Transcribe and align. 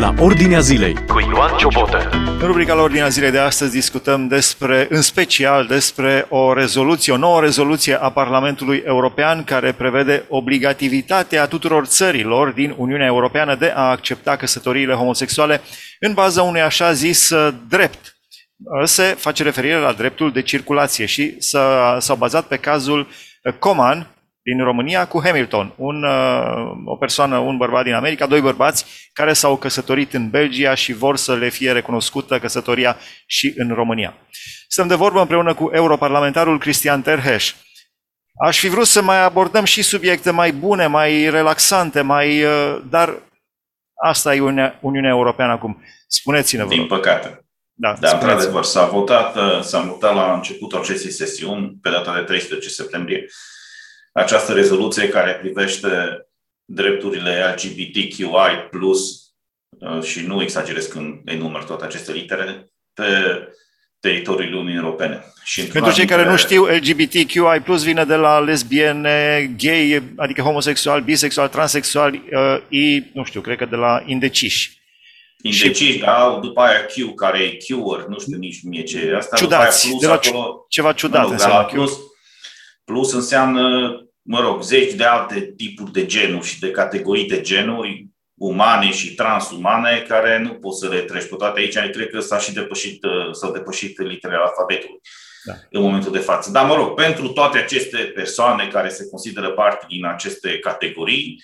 la 0.00 0.14
Ordinea 0.18 0.60
Zilei 0.60 0.94
cu 1.06 1.20
Ioan 1.20 1.56
Ciobotă. 1.56 2.10
În 2.12 2.46
rubrica 2.46 2.74
la 2.74 2.82
Ordinea 2.82 3.08
Zilei 3.08 3.30
de 3.30 3.38
astăzi 3.38 3.72
discutăm 3.72 4.28
despre, 4.28 4.86
în 4.90 5.02
special 5.02 5.66
despre 5.66 6.26
o 6.28 6.52
rezoluție, 6.52 7.12
o 7.12 7.16
nouă 7.16 7.40
rezoluție 7.40 7.94
a 7.94 8.10
Parlamentului 8.10 8.82
European 8.86 9.44
care 9.44 9.72
prevede 9.72 10.24
obligativitatea 10.28 11.46
tuturor 11.46 11.86
țărilor 11.86 12.50
din 12.50 12.74
Uniunea 12.76 13.06
Europeană 13.06 13.54
de 13.54 13.72
a 13.74 13.90
accepta 13.90 14.36
căsătoriile 14.36 14.94
homosexuale 14.94 15.60
în 15.98 16.12
baza 16.14 16.42
unui 16.42 16.60
așa 16.60 16.92
zis 16.92 17.32
drept. 17.68 18.16
Se 18.84 19.02
face 19.02 19.42
referire 19.42 19.76
la 19.76 19.92
dreptul 19.92 20.32
de 20.32 20.42
circulație 20.42 21.06
și 21.06 21.36
s-au 21.98 22.16
bazat 22.16 22.46
pe 22.46 22.56
cazul 22.56 23.08
Coman, 23.58 24.06
din 24.42 24.64
România 24.64 25.06
cu 25.06 25.20
Hamilton, 25.24 25.72
un, 25.76 26.02
uh, 26.02 26.72
o 26.84 26.96
persoană, 26.96 27.38
un 27.38 27.56
bărbat 27.56 27.84
din 27.84 27.94
America, 27.94 28.26
doi 28.26 28.40
bărbați 28.40 28.84
care 29.12 29.32
s-au 29.32 29.56
căsătorit 29.56 30.14
în 30.14 30.30
Belgia 30.30 30.74
și 30.74 30.92
vor 30.92 31.16
să 31.16 31.34
le 31.34 31.48
fie 31.48 31.72
recunoscută 31.72 32.38
căsătoria 32.38 32.96
și 33.26 33.52
în 33.56 33.74
România. 33.74 34.14
Stăm 34.68 34.86
de 34.86 34.94
vorbă 34.94 35.20
împreună 35.20 35.54
cu 35.54 35.70
europarlamentarul 35.72 36.58
Cristian 36.58 37.02
Terheș. 37.02 37.54
Aș 38.44 38.58
fi 38.58 38.68
vrut 38.68 38.86
să 38.86 39.02
mai 39.02 39.22
abordăm 39.22 39.64
și 39.64 39.82
subiecte 39.82 40.30
mai 40.30 40.52
bune, 40.52 40.86
mai 40.86 41.30
relaxante, 41.30 42.00
mai, 42.00 42.44
uh, 42.44 42.80
dar 42.90 43.22
asta 44.02 44.34
e 44.34 44.40
Uniunea, 44.40 44.78
Uniunea 44.80 45.10
Europeană 45.10 45.52
acum. 45.52 45.82
Spuneți-ne, 46.08 46.62
vă 46.62 46.68
Din 46.68 46.86
păcate. 46.86 47.44
Da, 47.72 47.96
da 48.00 48.10
într-adevăr, 48.10 48.64
s-a 48.64 48.86
votat, 48.86 49.36
uh, 49.36 49.60
s-a 49.60 49.80
votat 49.80 50.14
la 50.14 50.34
începutul 50.34 50.78
acestei 50.78 51.10
sesiuni, 51.10 51.78
pe 51.82 51.90
data 51.90 52.14
de 52.14 52.20
13 52.20 52.68
septembrie, 52.68 53.26
această 54.12 54.52
rezoluție 54.52 55.08
care 55.08 55.32
privește 55.32 55.88
drepturile 56.64 57.54
LGBTQI+, 57.56 58.24
uh, 59.78 60.02
și 60.02 60.26
nu 60.26 60.42
exagerez 60.42 60.86
când 60.86 61.20
enumăr 61.24 61.64
toate 61.64 61.84
aceste 61.84 62.12
litere, 62.12 62.70
pe 62.94 63.04
teritoriul 64.00 64.54
Uniunii 64.54 64.82
Europene. 64.82 65.24
Și 65.44 65.62
Pentru 65.62 65.92
cei 65.92 66.06
care 66.06 66.24
nu 66.24 66.36
știu, 66.36 66.64
LGBTQI 66.64 67.60
plus 67.64 67.82
vine 67.82 68.04
de 68.04 68.14
la 68.14 68.38
lesbiene, 68.38 69.50
gay, 69.58 70.02
adică 70.16 70.42
homosexual, 70.42 71.00
bisexual, 71.00 71.48
transexual, 71.48 72.12
uh, 72.12 72.62
i, 72.68 73.04
nu 73.12 73.24
știu, 73.24 73.40
cred 73.40 73.56
că 73.56 73.64
de 73.64 73.76
la 73.76 74.02
indeciși. 74.06 74.78
Indeciși, 75.42 75.92
și... 75.92 75.98
da, 75.98 76.38
după 76.42 76.60
aia 76.60 76.86
Q, 76.86 77.14
care 77.16 77.38
e 77.38 77.56
Q-word, 77.56 78.06
nu 78.08 78.18
știu 78.18 78.36
nici 78.36 78.62
mie 78.62 78.82
ce 78.82 78.98
e 78.98 79.16
asta. 79.16 79.36
Ciudați, 79.36 79.88
plus, 79.88 80.00
de 80.00 80.06
la 80.06 80.12
acolo, 80.12 80.66
ceva 80.68 80.92
ciudat 80.92 81.24
nu, 81.24 81.30
înseamnă 81.30 81.68
plus, 81.72 81.98
Plus 82.90 83.12
înseamnă, 83.12 83.96
mă 84.22 84.40
rog, 84.40 84.62
zeci 84.62 84.92
de 84.92 85.04
alte 85.04 85.52
tipuri 85.56 85.92
de 85.92 86.06
genuri 86.06 86.46
și 86.46 86.58
de 86.58 86.70
categorii 86.70 87.28
de 87.28 87.40
genuri 87.40 88.06
umane 88.34 88.90
și 88.90 89.14
transumane 89.14 90.04
care 90.08 90.38
nu 90.38 90.54
poți 90.54 90.78
să 90.78 90.88
le 90.88 91.00
treci 91.00 91.28
pe 91.28 91.34
toate 91.36 91.60
aici. 91.60 91.78
Cred 91.92 92.10
că 92.10 92.20
s-a 92.20 92.38
și 92.38 92.52
depășit, 92.52 93.04
uh, 93.04 93.32
s-au 93.32 93.52
depășit 93.52 93.98
literele 93.98 94.40
alfabetului 94.42 95.00
da. 95.44 95.52
în 95.70 95.82
momentul 95.82 96.12
de 96.12 96.18
față. 96.18 96.50
Dar, 96.50 96.66
mă 96.66 96.74
rog, 96.74 96.94
pentru 96.94 97.28
toate 97.28 97.58
aceste 97.58 97.98
persoane 97.98 98.68
care 98.68 98.88
se 98.88 99.08
consideră 99.08 99.50
parte 99.50 99.86
din 99.88 100.04
aceste 100.04 100.58
categorii, 100.58 101.42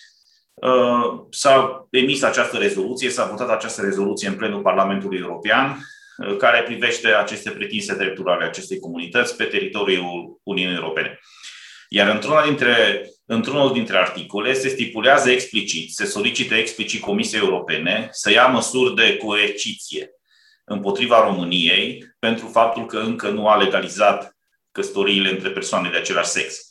uh, 0.55 1.27
s-a 1.31 1.87
emis 1.91 2.23
această 2.23 2.57
rezoluție, 2.57 3.11
s-a 3.11 3.27
votat 3.27 3.51
această 3.51 3.83
rezoluție 3.83 4.29
în 4.29 4.35
plenul 4.35 4.63
Parlamentului 4.63 5.19
European, 5.19 5.79
uh, 6.17 6.37
care 6.37 6.63
privește 6.63 7.09
aceste 7.09 7.51
pretinse 7.51 7.95
drepturi 7.95 8.31
ale 8.31 8.45
acestei 8.45 8.79
comunități 8.79 9.37
pe 9.37 9.45
teritoriul 9.45 10.41
Uniunii 10.43 10.77
Europene. 10.77 11.21
Iar 11.89 12.15
într-una 12.15 12.45
dintre, 12.45 13.07
într-unul 13.27 13.73
dintre 13.73 13.97
articole 13.97 14.53
se 14.53 14.69
stipulează 14.69 15.31
explicit, 15.31 15.93
se 15.93 16.05
solicită 16.05 16.55
explicit 16.55 17.01
Comisiei 17.01 17.41
Europene 17.41 18.09
să 18.11 18.31
ia 18.31 18.47
măsuri 18.47 18.95
de 18.95 19.17
coerciție 19.17 20.11
împotriva 20.65 21.25
României 21.25 22.15
pentru 22.19 22.47
faptul 22.47 22.87
că 22.87 22.99
încă 22.99 23.29
nu 23.29 23.49
a 23.49 23.57
legalizat 23.57 24.37
căsătoriile 24.73 25.31
între 25.31 25.51
persoane 25.51 25.91
de 25.91 25.97
același 25.97 26.29
sex. 26.29 26.69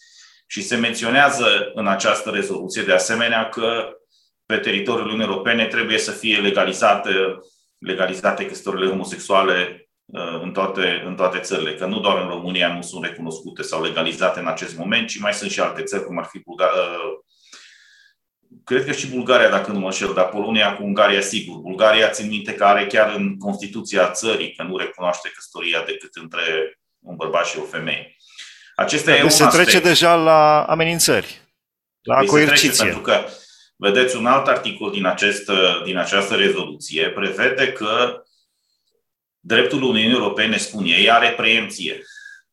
Și 0.47 0.61
se 0.61 0.75
menționează 0.75 1.71
în 1.73 1.87
această 1.87 2.29
rezoluție 2.29 2.83
de 2.83 2.93
asemenea 2.93 3.49
că 3.49 3.89
pe 4.45 4.57
teritoriul 4.57 5.05
Uniunii 5.05 5.25
Europene 5.25 5.65
trebuie 5.65 5.97
să 5.97 6.11
fie 6.11 6.37
legalizate, 6.37 7.11
legalizate 7.77 8.45
căsătorile 8.45 8.89
homosexuale 8.89 9.79
Uh, 9.79 9.84
în 10.41 10.51
toate, 10.51 11.03
în 11.05 11.15
toate 11.15 11.39
țările, 11.39 11.75
că 11.75 11.85
nu 11.85 11.99
doar 11.99 12.21
în 12.21 12.27
România 12.27 12.73
nu 12.73 12.81
sunt 12.81 13.03
recunoscute 13.03 13.61
sau 13.61 13.83
legalizate 13.83 14.39
în 14.39 14.47
acest 14.47 14.77
moment, 14.77 15.07
ci 15.07 15.19
mai 15.19 15.33
sunt 15.33 15.51
și 15.51 15.59
alte 15.59 15.83
țări, 15.83 16.05
cum 16.05 16.17
ar 16.17 16.25
fi 16.25 16.39
Bulgaria, 16.39 16.79
uh, 16.81 17.19
cred 18.63 18.85
că 18.85 18.91
și 18.91 19.07
Bulgaria, 19.07 19.49
dacă 19.49 19.71
nu 19.71 19.79
mă 19.79 19.85
înșel, 19.85 20.13
dar 20.13 20.29
Polonia 20.29 20.75
cu 20.75 20.83
Ungaria, 20.83 21.21
sigur. 21.21 21.57
Bulgaria, 21.57 22.09
țin 22.09 22.27
minte 22.27 22.53
că 22.53 22.65
are 22.65 22.87
chiar 22.87 23.15
în 23.15 23.37
Constituția 23.37 24.11
țării 24.11 24.53
că 24.53 24.63
nu 24.63 24.77
recunoaște 24.77 25.31
căsătoria 25.35 25.83
decât 25.85 26.15
între 26.15 26.41
un 26.99 27.15
bărbat 27.15 27.45
și 27.45 27.57
o 27.57 27.63
femeie. 27.63 28.15
Acesta 28.75 29.11
deci 29.11 29.19
e 29.19 29.23
un 29.23 29.29
se 29.29 29.43
aspect. 29.43 29.63
trece 29.63 29.87
deja 29.87 30.15
la 30.15 30.63
amenințări, 30.63 31.41
la 32.01 32.19
deci 32.19 32.29
coerciție. 32.29 32.69
Trece, 32.69 32.83
pentru 32.83 33.01
că, 33.01 33.25
vedeți, 33.75 34.15
un 34.15 34.25
alt 34.25 34.47
articol 34.47 34.91
din, 34.91 35.05
acest, 35.05 35.51
din 35.83 35.97
această 35.97 36.35
rezoluție 36.35 37.09
prevede 37.09 37.71
că 37.71 38.23
Dreptul 39.47 39.81
Uniunii 39.83 40.15
Europene, 40.15 40.57
spun 40.57 40.85
ei, 40.85 41.09
are 41.09 41.31
preemție, 41.31 42.01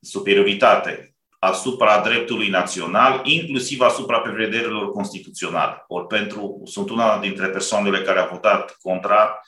superioritate 0.01 1.15
asupra 1.39 2.01
dreptului 2.01 2.49
național, 2.49 3.21
inclusiv 3.25 3.81
asupra 3.81 4.19
prevederilor 4.19 4.91
constituționale. 4.91 5.85
Ori 5.89 6.07
pentru, 6.07 6.63
sunt 6.65 6.91
una 6.91 7.19
dintre 7.19 7.47
persoanele 7.47 8.01
care 8.01 8.19
a 8.19 8.27
votat 8.27 8.77
contra 8.83 9.41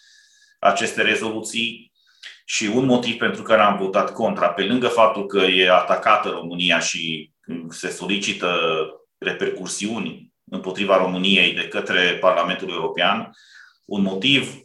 aceste 0.58 1.02
rezoluții 1.02 1.92
și 2.44 2.64
un 2.74 2.84
motiv 2.84 3.16
pentru 3.16 3.42
care 3.42 3.62
am 3.62 3.76
votat 3.76 4.12
contra, 4.12 4.48
pe 4.48 4.62
lângă 4.62 4.88
faptul 4.88 5.26
că 5.26 5.38
e 5.38 5.70
atacată 5.70 6.28
România 6.28 6.78
și 6.78 7.30
se 7.68 7.88
solicită 7.88 8.58
repercursiuni 9.18 10.32
împotriva 10.50 10.96
României 10.96 11.52
de 11.52 11.68
către 11.68 12.16
Parlamentul 12.20 12.70
European, 12.70 13.30
un 13.84 14.02
motiv 14.02 14.54
Uh, 14.54 14.63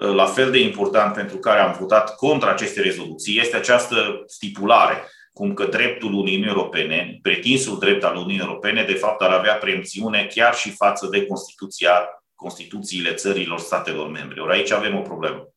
la 0.00 0.26
fel 0.26 0.50
de 0.50 0.58
important 0.58 1.14
pentru 1.14 1.36
care 1.36 1.60
am 1.60 1.76
votat 1.78 2.16
contra 2.16 2.50
acestei 2.50 2.82
rezoluții 2.82 3.40
este 3.40 3.56
această 3.56 4.22
stipulare, 4.26 5.04
cum 5.32 5.54
că 5.54 5.64
dreptul 5.64 6.12
Uniunii 6.12 6.48
Europene, 6.48 7.18
pretinsul 7.22 7.78
drept 7.78 8.04
al 8.04 8.16
Uniunii 8.16 8.40
Europene, 8.40 8.84
de 8.84 8.94
fapt 8.94 9.22
ar 9.22 9.30
avea 9.30 9.54
preemțiune 9.54 10.26
chiar 10.34 10.54
și 10.54 10.70
față 10.70 11.06
de 11.10 11.26
Constituția, 11.26 12.08
Constituțiile 12.34 13.12
țărilor 13.12 13.58
statelor 13.58 14.08
membre. 14.08 14.40
Ori 14.40 14.52
aici 14.52 14.70
avem 14.70 14.96
o 14.96 15.00
problemă. 15.00 15.48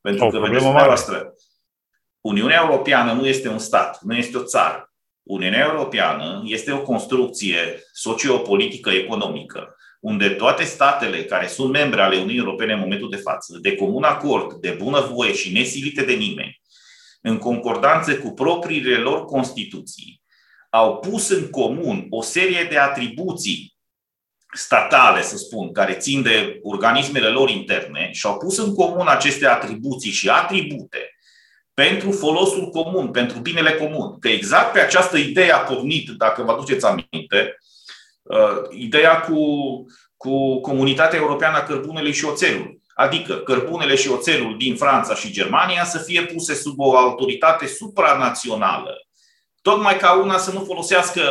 Pentru 0.00 0.24
o 0.24 0.28
că, 0.28 0.38
vedeți 0.38 0.64
dumneavoastră, 0.64 1.32
Uniunea 2.20 2.60
Europeană 2.62 3.12
nu 3.12 3.26
este 3.26 3.48
un 3.48 3.58
stat, 3.58 4.00
nu 4.00 4.14
este 4.14 4.36
o 4.36 4.42
țară. 4.42 4.92
Uniunea 5.22 5.66
Europeană 5.72 6.42
este 6.44 6.72
o 6.72 6.82
construcție 6.82 7.82
sociopolitică 7.92 8.90
economică 8.90 9.76
unde 10.04 10.28
toate 10.28 10.64
statele 10.64 11.24
care 11.24 11.46
sunt 11.46 11.72
membre 11.72 12.02
ale 12.02 12.14
Uniunii 12.14 12.38
Europene 12.38 12.72
în 12.72 12.78
momentul 12.78 13.10
de 13.10 13.16
față, 13.16 13.58
de 13.60 13.76
comun 13.76 14.02
acord, 14.02 14.52
de 14.52 14.70
bună 14.70 15.00
voie 15.00 15.32
și 15.32 15.52
nesilite 15.52 16.04
de 16.04 16.12
nimeni, 16.12 16.60
în 17.20 17.38
concordanță 17.38 18.16
cu 18.16 18.30
propriile 18.30 18.96
lor 18.96 19.24
Constituții, 19.24 20.22
au 20.70 20.96
pus 20.96 21.28
în 21.28 21.50
comun 21.50 22.06
o 22.10 22.22
serie 22.22 22.66
de 22.70 22.78
atribuții 22.78 23.76
statale, 24.52 25.22
să 25.22 25.36
spun, 25.36 25.72
care 25.72 25.92
țin 25.92 26.22
de 26.22 26.58
organismele 26.62 27.28
lor 27.28 27.50
interne 27.50 28.10
și 28.12 28.26
au 28.26 28.38
pus 28.38 28.58
în 28.58 28.74
comun 28.74 29.06
aceste 29.06 29.46
atribuții 29.46 30.10
și 30.10 30.28
atribute 30.28 30.98
pentru 31.74 32.10
folosul 32.10 32.70
comun, 32.70 33.10
pentru 33.10 33.38
binele 33.38 33.72
comun. 33.72 34.18
Că 34.18 34.28
exact 34.28 34.72
pe 34.72 34.80
această 34.80 35.16
idee 35.16 35.52
a 35.52 35.58
pornit, 35.58 36.08
dacă 36.08 36.42
vă 36.42 36.50
aduceți 36.52 36.86
aminte, 36.86 37.38
uh, 37.38 37.72
ideea 38.70 39.20
cu, 39.20 39.38
cu 40.16 40.60
Comunitatea 40.60 41.18
Europeană 41.18 41.56
a 41.56 41.62
Cărbunelui 41.62 42.12
și 42.12 42.24
Oțelului. 42.24 42.82
Adică 42.94 43.34
cărbunele 43.34 43.94
și 43.94 44.08
oțelul 44.08 44.56
din 44.58 44.76
Franța 44.76 45.14
și 45.14 45.32
Germania 45.32 45.84
să 45.84 45.98
fie 45.98 46.22
puse 46.22 46.54
sub 46.54 46.78
o 46.78 46.96
autoritate 46.96 47.66
supranațională. 47.66 48.94
Tocmai 49.62 49.96
ca 49.96 50.12
una 50.12 50.38
să 50.38 50.52
nu 50.52 50.64
folosească 50.64 51.22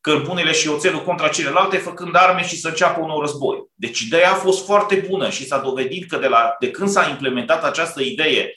cărbunele 0.00 0.52
și 0.52 0.68
oțelul 0.68 1.02
contra 1.02 1.28
celelalte, 1.28 1.76
făcând 1.76 2.16
arme 2.16 2.42
și 2.42 2.60
să 2.60 2.68
înceapă 2.68 3.00
un 3.00 3.06
nou 3.06 3.20
război. 3.20 3.64
Deci 3.74 4.00
ideea 4.00 4.30
a 4.30 4.34
fost 4.34 4.64
foarte 4.64 5.06
bună 5.08 5.30
și 5.30 5.46
s-a 5.46 5.58
dovedit 5.58 6.08
că 6.08 6.16
de, 6.16 6.26
la, 6.26 6.56
de 6.58 6.70
când 6.70 6.88
s-a 6.88 7.08
implementat 7.08 7.64
această 7.64 8.02
idee 8.02 8.54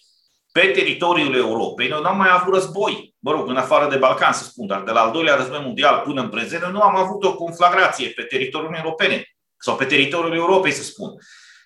pe 0.51 0.59
teritoriul 0.59 1.35
Europei, 1.35 1.87
noi 1.87 2.01
n-am 2.01 2.17
mai 2.17 2.29
avut 2.31 2.53
război. 2.53 3.08
Mă 3.19 3.31
rog, 3.31 3.49
în 3.49 3.57
afară 3.57 3.89
de 3.89 3.95
Balcan, 3.95 4.33
să 4.33 4.43
spun, 4.43 4.67
dar 4.67 4.83
de 4.83 4.91
la 4.91 5.01
al 5.01 5.11
doilea 5.11 5.35
război 5.35 5.61
mondial 5.63 6.01
până 6.05 6.21
în 6.21 6.29
prezent, 6.29 6.63
nu 6.63 6.81
am 6.81 6.95
avut 6.95 7.23
o 7.23 7.35
conflagrație 7.35 8.09
pe 8.09 8.21
teritoriul 8.21 8.75
Europene 8.75 9.23
sau 9.57 9.75
pe 9.75 9.85
teritoriul 9.85 10.35
Europei, 10.35 10.71
să 10.71 10.83
spun. 10.83 11.09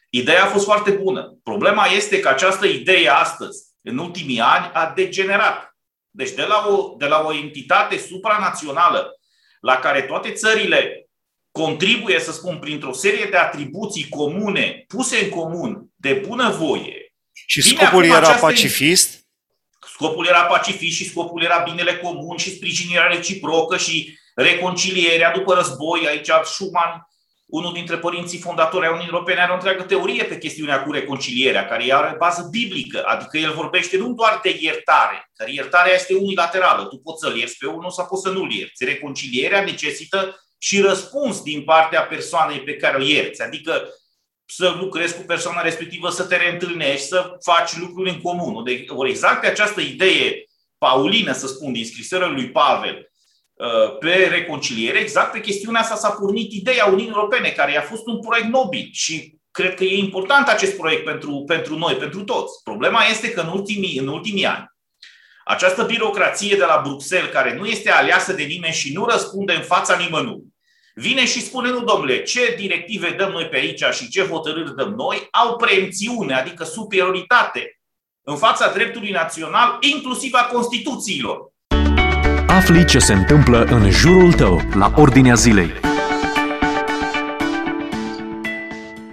Ideea 0.10 0.44
a 0.44 0.48
fost 0.48 0.66
foarte 0.66 0.92
bună. 0.92 1.38
Problema 1.44 1.86
este 1.86 2.20
că 2.20 2.28
această 2.28 2.66
idee 2.66 3.10
astăzi, 3.10 3.64
în 3.82 3.98
ultimii 3.98 4.40
ani, 4.40 4.72
a 4.74 4.92
degenerat. 4.96 5.78
Deci 6.10 6.32
de 6.32 6.44
la 6.44 6.66
o, 6.70 6.96
de 6.98 7.06
la 7.06 7.24
o 7.26 7.34
entitate 7.34 7.98
supranațională 7.98 9.12
la 9.60 9.76
care 9.76 10.02
toate 10.02 10.32
țările 10.32 11.08
contribuie, 11.52 12.20
să 12.20 12.32
spun, 12.32 12.58
printr-o 12.60 12.94
serie 12.94 13.26
de 13.26 13.38
atribuții 13.38 14.10
comune, 14.10 14.86
puse 14.88 15.24
în 15.24 15.30
comun, 15.30 15.88
de 15.96 16.14
bunăvoie. 16.28 17.14
Și 17.32 17.62
scopul 17.62 18.04
era 18.04 18.18
această... 18.18 18.46
pacifist? 18.46 19.23
Scopul 20.04 20.28
era 20.28 20.44
pacifist 20.44 20.96
și 20.96 21.10
scopul 21.10 21.44
era 21.44 21.58
binele 21.58 21.98
comun 21.98 22.38
și 22.38 22.56
sprijinirea 22.56 23.08
reciprocă 23.08 23.78
și 23.78 24.18
reconcilierea 24.36 25.32
după 25.32 25.54
război. 25.54 26.08
Aici 26.08 26.30
Schumann 26.44 27.08
unul 27.46 27.74
dintre 27.74 27.98
părinții 27.98 28.40
fondatori 28.40 28.86
ai 28.86 28.92
Uniunii 28.92 29.12
Europene 29.14 29.42
are 29.42 29.52
o 29.52 29.54
întreagă 29.54 29.84
teorie 29.84 30.24
pe 30.24 30.38
chestiunea 30.38 30.84
cu 30.84 30.92
reconcilierea, 30.92 31.68
care 31.68 31.94
are 31.94 32.16
bază 32.18 32.48
biblică, 32.52 33.04
adică 33.06 33.38
el 33.38 33.54
vorbește 33.54 33.98
nu 33.98 34.14
doar 34.14 34.40
de 34.44 34.58
iertare, 34.60 35.30
că 35.36 35.46
iertarea 35.50 35.94
este 35.94 36.14
unilaterală, 36.14 36.86
tu 36.86 36.98
poți 36.98 37.20
să-l 37.20 37.38
ierți 37.38 37.58
pe 37.58 37.68
unul 37.68 37.92
sau 37.92 38.06
poți 38.06 38.22
să 38.22 38.30
nu-l 38.30 38.52
ierți. 38.52 38.86
Reconcilierea 38.86 39.64
necesită 39.64 40.46
și 40.58 40.82
răspuns 40.82 41.42
din 41.42 41.64
partea 41.64 42.02
persoanei 42.02 42.60
pe 42.60 42.76
care 42.76 42.98
o 42.98 43.06
ierți, 43.06 43.42
adică 43.42 43.90
să 44.56 44.76
lucrezi 44.80 45.16
cu 45.16 45.22
persoana 45.22 45.62
respectivă, 45.62 46.10
să 46.10 46.24
te 46.24 46.36
reîntâlnești, 46.36 47.08
să 47.08 47.38
faci 47.42 47.78
lucruri 47.78 48.10
în 48.10 48.22
comun. 48.22 48.64
Deci, 48.64 48.90
ori 48.90 49.10
exact 49.10 49.46
această 49.46 49.82
idee 49.82 50.46
paulină, 50.78 51.34
să 51.34 51.48
spun, 51.48 51.74
din 51.74 51.86
scrisoarea 51.86 52.28
lui 52.28 52.52
Pavel, 52.52 53.08
Uh, 53.54 53.98
pe 54.00 54.28
reconciliere, 54.32 55.00
exact 55.00 55.32
pe 55.32 55.40
chestiunea 55.40 55.82
asta 55.82 55.96
s-a 55.96 56.10
pornit 56.10 56.52
ideea 56.52 56.86
Uniunii 56.86 57.14
Europene, 57.16 57.50
care 57.50 57.78
a 57.78 57.82
fost 57.82 58.06
un 58.06 58.20
proiect 58.20 58.48
nobil 58.48 58.90
și 58.92 59.38
cred 59.52 59.74
că 59.74 59.84
e 59.84 59.98
important 59.98 60.48
acest 60.48 60.78
proiect 60.78 61.04
pentru, 61.04 61.44
pentru 61.48 61.78
noi, 61.78 61.96
pentru 61.96 62.24
toți. 62.24 62.64
Problema 62.64 63.04
este 63.04 63.32
că 63.32 63.42
în 63.42 63.48
ultimii, 63.48 63.98
în 63.98 64.08
ultimii 64.08 64.46
ani, 64.46 64.66
această 65.46 65.84
birocrație 65.84 66.56
de 66.56 66.66
la 66.66 66.82
Bruxelles, 66.84 67.32
care 67.32 67.56
nu 67.56 67.66
este 67.66 67.92
aleasă 67.92 68.34
de 68.34 68.44
nimeni 68.44 68.74
și 68.74 68.94
nu 68.94 69.06
răspunde 69.06 69.54
în 69.54 69.62
fața 69.62 69.98
nimănui, 69.98 70.53
vine 70.94 71.26
și 71.26 71.42
spune, 71.42 71.70
nu 71.70 71.84
domnule, 71.84 72.24
ce 72.24 72.56
directive 72.58 73.10
dăm 73.18 73.32
noi 73.32 73.46
pe 73.46 73.56
aici 73.56 73.84
și 73.92 74.10
ce 74.10 74.22
hotărâri 74.22 74.76
dăm 74.76 74.94
noi, 74.98 75.28
au 75.32 75.56
preemțiune, 75.56 76.34
adică 76.34 76.64
superioritate 76.64 77.80
în 78.24 78.38
fața 78.38 78.72
dreptului 78.72 79.12
național, 79.12 79.78
inclusiv 79.80 80.34
a 80.34 80.50
Constituțiilor. 80.52 81.52
Afli 82.48 82.86
ce 82.86 83.00
se 83.00 83.14
întâmplă 83.14 83.64
în 83.64 83.90
jurul 83.92 84.34
tău, 84.34 84.62
la 84.76 84.94
Ordinea 84.96 85.34
Zilei. 85.34 85.72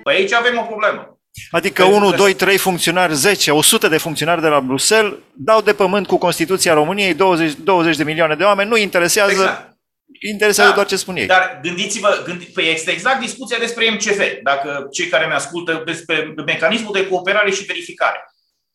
Păi 0.03 0.15
aici 0.15 0.33
avem 0.33 0.59
o 0.59 0.63
problemă. 0.63 1.19
Adică 1.51 1.85
1, 1.85 2.11
2, 2.11 2.35
3 2.35 2.57
funcționari, 2.57 3.15
10, 3.15 3.51
100 3.51 3.89
de 3.89 3.97
funcționari 3.97 4.41
de 4.41 4.47
la 4.47 4.61
Bruxelles 4.61 5.13
dau 5.33 5.61
de 5.61 5.73
pământ 5.73 6.07
cu 6.07 6.19
Constituția 6.19 6.75
României 6.75 7.15
20, 7.15 7.53
20 7.53 7.97
de 7.97 8.05
milioane 8.05 8.35
de 8.35 8.45
oameni, 8.45 8.69
nu 8.69 8.77
interesează 8.77 9.31
exact. 9.31 9.70
Interesează 10.19 10.69
da, 10.69 10.75
doar 10.75 10.87
ce 10.87 10.97
spun 10.97 11.17
ei. 11.17 11.27
Dar 11.27 11.59
gândiți-vă, 11.63 12.23
gândi, 12.25 12.45
păi 12.45 12.73
este 12.73 12.91
exact 12.91 13.21
discuția 13.21 13.59
despre 13.59 13.91
MCF, 13.91 14.21
dacă 14.43 14.89
cei 14.91 15.07
care 15.07 15.27
mi 15.27 15.33
ascultă 15.33 15.83
despre 15.85 16.35
mecanismul 16.47 16.93
de 16.93 17.09
cooperare 17.09 17.51
și 17.51 17.65
verificare. 17.65 18.25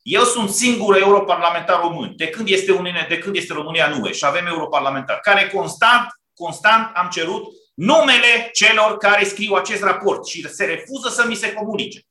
Eu 0.02 0.24
sunt 0.24 0.50
singurul 0.50 1.02
europarlamentar 1.02 1.80
român, 1.80 2.14
de 2.16 2.28
când 2.28 2.50
este, 2.50 2.72
Uniune, 2.72 3.06
de 3.10 3.18
când 3.18 3.36
este 3.36 3.54
România 3.54 3.92
în 3.92 4.02
UE 4.02 4.12
și 4.12 4.26
avem 4.26 4.46
europarlamentar, 4.46 5.20
care 5.20 5.50
constant, 5.54 6.08
constant 6.34 6.92
am 6.96 7.10
cerut 7.12 7.44
numele 7.74 8.50
celor 8.54 8.98
care 8.98 9.24
scriu 9.24 9.54
acest 9.54 9.84
raport 9.84 10.28
și 10.28 10.50
se 10.50 10.66
refuză 10.66 11.10
să 11.10 11.26
mi 11.28 11.36
se 11.36 11.54
comunice. 11.54 12.02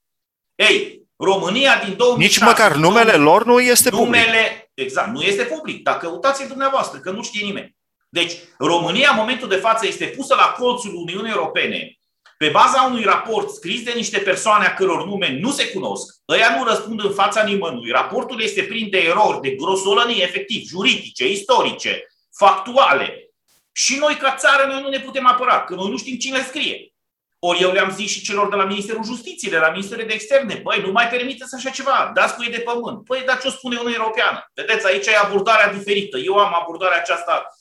Ei, 0.55 1.03
România 1.17 1.83
din 1.85 1.97
2006... 1.97 2.19
Nici 2.19 2.39
măcar 2.39 2.77
numele 2.77 3.13
lor 3.13 3.45
nu 3.45 3.61
este 3.61 3.91
numele, 3.91 4.23
public. 4.25 4.71
Exact, 4.75 5.09
nu 5.09 5.23
este 5.23 5.43
public. 5.43 5.83
Dacă 5.83 6.09
uitați 6.09 6.49
dumneavoastră, 6.49 6.99
că 6.99 7.11
nu 7.11 7.23
știe 7.23 7.45
nimeni. 7.45 7.77
Deci, 8.19 8.33
România, 8.59 9.11
în 9.11 9.17
momentul 9.17 9.49
de 9.49 9.57
față, 9.57 9.87
este 9.87 10.07
pusă 10.07 10.35
la 10.35 10.55
colțul 10.59 10.95
Uniunii 10.95 11.31
Europene 11.31 11.99
pe 12.39 12.49
baza 12.49 12.83
unui 12.83 13.05
raport 13.05 13.51
scris 13.51 13.83
de 13.83 13.93
niște 13.95 14.19
persoane 14.19 14.67
a 14.67 14.75
căror 14.75 15.07
nume 15.07 15.39
nu 15.41 15.51
se 15.51 15.69
cunosc, 15.69 16.15
ăia 16.29 16.57
nu 16.57 16.65
răspund 16.65 17.05
în 17.05 17.13
fața 17.13 17.45
nimănui, 17.45 17.91
raportul 17.91 18.43
este 18.43 18.63
plin 18.63 18.91
de 18.91 18.99
erori, 18.99 19.41
de 19.41 19.51
grosolănii 19.51 20.23
efectiv, 20.23 20.67
juridice, 20.69 21.31
istorice, 21.31 22.07
factuale. 22.37 23.29
Și 23.73 23.97
noi, 23.99 24.15
ca 24.15 24.35
țară, 24.35 24.73
noi 24.73 24.83
nu 24.83 24.89
ne 24.89 25.01
putem 25.01 25.27
apăra, 25.27 25.65
că 25.65 25.75
noi 25.75 25.91
nu 25.91 25.97
știm 25.97 26.17
cine 26.17 26.37
le 26.37 26.43
scrie. 26.43 26.93
Ori 27.39 27.63
eu 27.63 27.73
le-am 27.73 27.91
zis 27.91 28.11
și 28.11 28.23
celor 28.23 28.49
de 28.49 28.57
la 28.57 28.65
Ministerul 28.65 29.05
Justiției, 29.05 29.51
de 29.51 29.59
la 29.59 29.71
Ministerul 29.71 30.07
de 30.07 30.13
Externe, 30.13 30.61
băi, 30.63 30.81
nu 30.81 30.93
mai 30.93 31.09
permiteți 31.09 31.55
așa 31.55 31.71
ceva, 31.71 32.11
dați 32.15 32.35
cu 32.35 32.43
ei 32.43 32.51
de 32.51 32.59
pământ. 32.59 33.05
Păi, 33.05 33.23
dar 33.27 33.41
ce 33.41 33.47
o 33.47 33.51
spune 33.51 33.77
Uniunea 33.77 33.99
Europeană? 34.01 34.51
Vedeți, 34.55 34.87
aici 34.87 35.07
e 35.07 35.17
abordarea 35.17 35.73
diferită. 35.73 36.19
Eu 36.19 36.37
am 36.37 36.55
abordarea 36.61 36.99
aceasta 36.99 37.54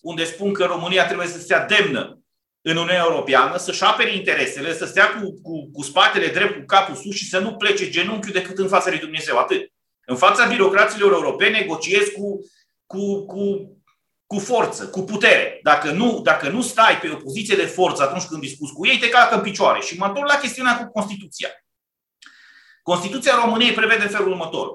unde 0.00 0.24
spun 0.24 0.52
că 0.52 0.64
România 0.64 1.06
trebuie 1.06 1.26
să 1.26 1.38
se 1.38 1.66
demnă 1.68 2.18
în 2.60 2.76
Uniunea 2.76 3.04
Europeană 3.04 3.56
să-și 3.56 3.84
apere 3.84 4.14
interesele, 4.14 4.74
să 4.74 4.84
stea 4.84 5.10
cu, 5.10 5.40
cu, 5.42 5.70
cu 5.72 5.82
spatele 5.82 6.26
drept, 6.26 6.58
cu 6.58 6.64
capul 6.66 6.94
sus 6.94 7.14
și 7.14 7.28
să 7.28 7.38
nu 7.38 7.56
plece 7.56 7.90
genunchiul 7.90 8.32
decât 8.32 8.58
în 8.58 8.68
fața 8.68 8.90
lui 8.90 8.98
Dumnezeu. 8.98 9.38
Atât. 9.38 9.72
În 10.06 10.16
fața 10.16 10.46
birocraților 10.46 11.12
europene 11.12 11.58
negociez 11.58 12.06
cu, 12.06 12.40
cu, 12.86 13.26
cu, 13.26 13.72
cu 14.26 14.38
forță, 14.38 14.88
cu 14.88 15.02
putere. 15.02 15.60
Dacă 15.62 15.90
nu, 15.90 16.20
dacă 16.20 16.48
nu 16.48 16.62
stai 16.62 16.98
pe 16.98 17.10
o 17.10 17.16
poziție 17.16 17.56
de 17.56 17.66
forță 17.66 18.02
atunci 18.02 18.24
când 18.24 18.40
discuți 18.40 18.72
cu 18.72 18.86
ei, 18.86 18.98
te 18.98 19.08
calcă 19.08 19.34
în 19.34 19.40
picioare. 19.40 19.80
Și 19.80 19.98
mă 19.98 20.06
întorc 20.06 20.28
la 20.28 20.38
chestiunea 20.38 20.78
cu 20.78 20.92
Constituția. 20.92 21.48
Constituția 22.82 23.34
României 23.34 23.72
prevede 23.72 24.06
felul 24.06 24.30
următor. 24.30 24.68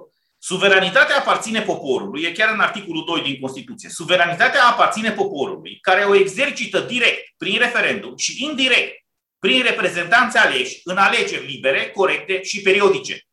Suveranitatea 0.45 1.18
aparține 1.18 1.62
poporului, 1.62 2.24
e 2.24 2.31
chiar 2.31 2.54
în 2.54 2.60
articolul 2.60 3.04
2 3.06 3.22
din 3.22 3.40
Constituție. 3.40 3.90
Suveranitatea 3.90 4.66
aparține 4.66 5.12
poporului, 5.12 5.78
care 5.81 6.04
o 6.04 6.16
exercită 6.16 6.80
direct, 6.80 7.22
prin 7.38 7.57
referendum 7.57 8.18
și 8.18 8.44
indirect, 8.44 9.06
prin 9.40 9.63
reprezentanți 9.63 10.38
aleși, 10.38 10.80
în 10.84 10.98
alegeri 10.98 11.45
libere, 11.45 11.90
corecte 11.90 12.44
și 12.44 12.62
periodice. 12.62 13.28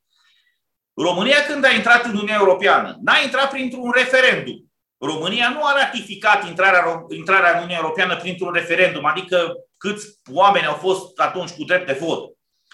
România, 0.95 1.43
când 1.43 1.65
a 1.65 1.71
intrat 1.71 2.05
în 2.05 2.11
Uniunea 2.11 2.37
Europeană, 2.39 2.99
n-a 3.03 3.19
intrat 3.25 3.51
printr-un 3.51 3.91
referendum. 3.95 4.73
România 4.99 5.49
nu 5.49 5.65
a 5.65 5.73
ratificat 5.77 6.47
intrarea, 6.47 7.07
intrarea 7.17 7.51
în 7.51 7.57
Uniunea 7.57 7.81
Europeană 7.81 8.17
printr-un 8.17 8.53
referendum, 8.53 9.05
adică 9.05 9.53
câți 9.77 10.07
oameni 10.33 10.67
au 10.67 10.75
fost 10.75 11.19
atunci 11.19 11.51
cu 11.51 11.65
drept 11.65 11.87
de 11.87 11.99
vot 12.01 12.31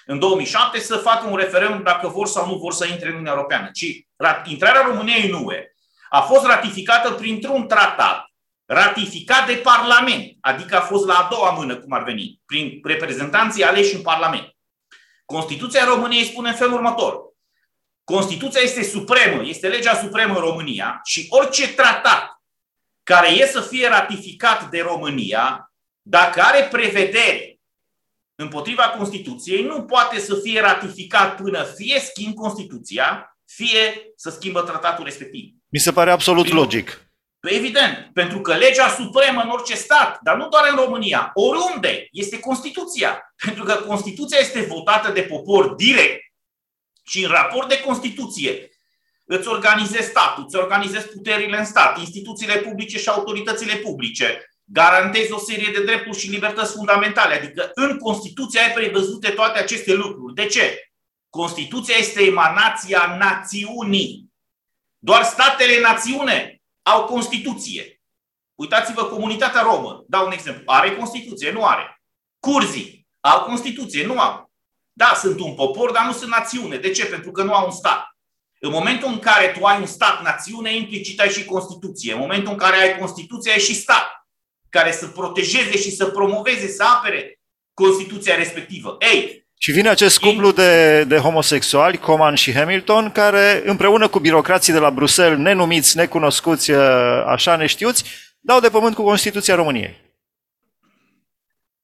în 0.06 0.18
2007 0.18 0.78
să 0.78 0.96
facă 0.96 1.28
un 1.28 1.36
referendum 1.36 1.82
dacă 1.82 2.08
vor 2.08 2.26
sau 2.26 2.46
nu 2.46 2.56
vor 2.56 2.72
să 2.72 2.86
intre 2.86 3.06
în 3.06 3.12
Uniunea 3.12 3.32
Europeană, 3.32 3.70
ci 3.72 4.05
intrarea 4.44 4.86
României 4.86 5.30
în 5.30 5.44
UE 5.44 5.70
a 6.08 6.20
fost 6.20 6.44
ratificată 6.46 7.12
printr-un 7.12 7.68
tratat 7.68 8.26
ratificat 8.66 9.46
de 9.46 9.54
Parlament, 9.54 10.36
adică 10.40 10.76
a 10.76 10.80
fost 10.80 11.06
la 11.06 11.14
a 11.14 11.28
doua 11.30 11.50
mână, 11.50 11.76
cum 11.76 11.92
ar 11.92 12.02
veni, 12.02 12.40
prin 12.46 12.80
reprezentanții 12.84 13.64
aleși 13.64 13.94
în 13.94 14.02
Parlament. 14.02 14.56
Constituția 15.24 15.84
României 15.84 16.24
spune 16.24 16.48
în 16.48 16.54
felul 16.54 16.74
următor. 16.74 17.24
Constituția 18.04 18.60
este 18.60 18.82
supremă, 18.82 19.42
este 19.44 19.68
legea 19.68 19.94
supremă 19.94 20.34
în 20.34 20.40
România 20.40 21.00
și 21.04 21.26
orice 21.28 21.74
tratat 21.74 22.42
care 23.02 23.28
e 23.28 23.46
să 23.46 23.60
fie 23.60 23.88
ratificat 23.88 24.70
de 24.70 24.80
România, 24.80 25.72
dacă 26.02 26.40
are 26.40 26.68
prevedere 26.70 27.60
împotriva 28.34 28.82
Constituției 28.82 29.62
nu 29.62 29.84
poate 29.84 30.18
să 30.18 30.34
fie 30.34 30.60
ratificat 30.60 31.36
până 31.36 31.62
fie 31.62 31.98
schimb 32.00 32.34
Constituția, 32.34 33.35
fie 33.56 34.12
să 34.16 34.30
schimbă 34.30 34.62
tratatul 34.62 35.04
respectiv. 35.04 35.44
Mi 35.68 35.78
se 35.78 35.92
pare 35.92 36.10
absolut 36.10 36.44
Prin... 36.44 36.56
logic. 36.56 37.00
Păi 37.40 37.56
evident, 37.56 38.10
pentru 38.12 38.40
că 38.40 38.54
legea 38.54 38.88
supremă 38.88 39.40
în 39.42 39.48
orice 39.48 39.74
stat, 39.74 40.18
dar 40.22 40.36
nu 40.36 40.48
doar 40.48 40.68
în 40.70 40.76
România, 40.76 41.30
oriunde, 41.34 42.08
este 42.10 42.40
Constituția. 42.40 43.34
Pentru 43.44 43.64
că 43.64 43.74
Constituția 43.74 44.38
este 44.40 44.60
votată 44.60 45.12
de 45.12 45.22
popor 45.22 45.74
direct 45.74 46.20
și 47.04 47.24
în 47.24 47.30
raport 47.30 47.68
de 47.68 47.80
Constituție 47.80 48.70
îți 49.24 49.48
organizezi 49.48 50.08
statul, 50.08 50.44
îți 50.46 50.56
organizezi 50.56 51.08
puterile 51.08 51.58
în 51.58 51.64
stat, 51.64 51.98
instituțiile 51.98 52.56
publice 52.56 52.98
și 52.98 53.08
autoritățile 53.08 53.74
publice, 53.74 54.50
garantezi 54.64 55.32
o 55.32 55.38
serie 55.38 55.70
de 55.72 55.84
drepturi 55.84 56.18
și 56.18 56.30
libertăți 56.30 56.72
fundamentale. 56.72 57.34
Adică 57.34 57.70
în 57.74 57.98
Constituție 57.98 58.60
ai 58.60 58.72
prevăzute 58.72 59.30
toate 59.30 59.58
aceste 59.58 59.92
lucruri. 59.92 60.34
De 60.34 60.46
ce? 60.46 60.85
Constituția 61.36 61.94
este 61.98 62.22
emanația 62.22 63.16
națiunii. 63.18 64.32
Doar 64.98 65.22
statele 65.22 65.80
națiune 65.80 66.62
au 66.82 67.04
Constituție. 67.04 68.00
Uitați-vă, 68.54 69.04
comunitatea 69.04 69.62
romă, 69.62 70.04
dau 70.08 70.26
un 70.26 70.32
exemplu, 70.32 70.62
are 70.66 70.96
Constituție, 70.96 71.50
nu 71.50 71.64
are. 71.64 72.02
Curzii 72.38 73.06
au 73.20 73.44
Constituție, 73.44 74.06
nu 74.06 74.20
au. 74.20 74.52
Da, 74.92 75.12
sunt 75.14 75.40
un 75.40 75.54
popor, 75.54 75.92
dar 75.92 76.06
nu 76.06 76.12
sunt 76.12 76.30
națiune. 76.30 76.76
De 76.76 76.90
ce? 76.90 77.06
Pentru 77.06 77.30
că 77.30 77.42
nu 77.42 77.54
au 77.54 77.64
un 77.64 77.72
stat. 77.72 78.04
În 78.60 78.70
momentul 78.70 79.08
în 79.08 79.18
care 79.18 79.54
tu 79.58 79.64
ai 79.64 79.80
un 79.80 79.86
stat-națiune, 79.86 80.76
implicit 80.76 81.20
ai 81.20 81.30
și 81.30 81.44
Constituție. 81.44 82.12
În 82.12 82.18
momentul 82.18 82.52
în 82.52 82.58
care 82.58 82.76
ai 82.76 82.98
Constituție, 82.98 83.52
ai 83.52 83.58
și 83.58 83.74
stat 83.74 84.28
care 84.68 84.92
să 84.92 85.06
protejeze 85.06 85.78
și 85.78 85.90
să 85.90 86.06
promoveze, 86.06 86.68
să 86.68 86.84
apere 86.84 87.40
Constituția 87.74 88.36
respectivă. 88.36 88.96
Ei, 89.00 89.45
și 89.58 89.72
vine 89.72 89.88
acest 89.88 90.18
cuplu 90.18 90.52
de, 90.52 91.04
de 91.04 91.16
homosexuali, 91.16 91.98
Coman 91.98 92.34
și 92.34 92.52
Hamilton, 92.52 93.12
care 93.12 93.62
împreună 93.64 94.08
cu 94.08 94.18
birocrații 94.18 94.72
de 94.72 94.78
la 94.78 94.90
Bruxelles, 94.90 95.38
nenumiți, 95.38 95.96
necunoscuți, 95.96 96.72
așa 97.26 97.56
neștiuți, 97.56 98.04
dau 98.40 98.60
de 98.60 98.68
pământ 98.68 98.94
cu 98.94 99.02
Constituția 99.02 99.54
României. 99.54 100.04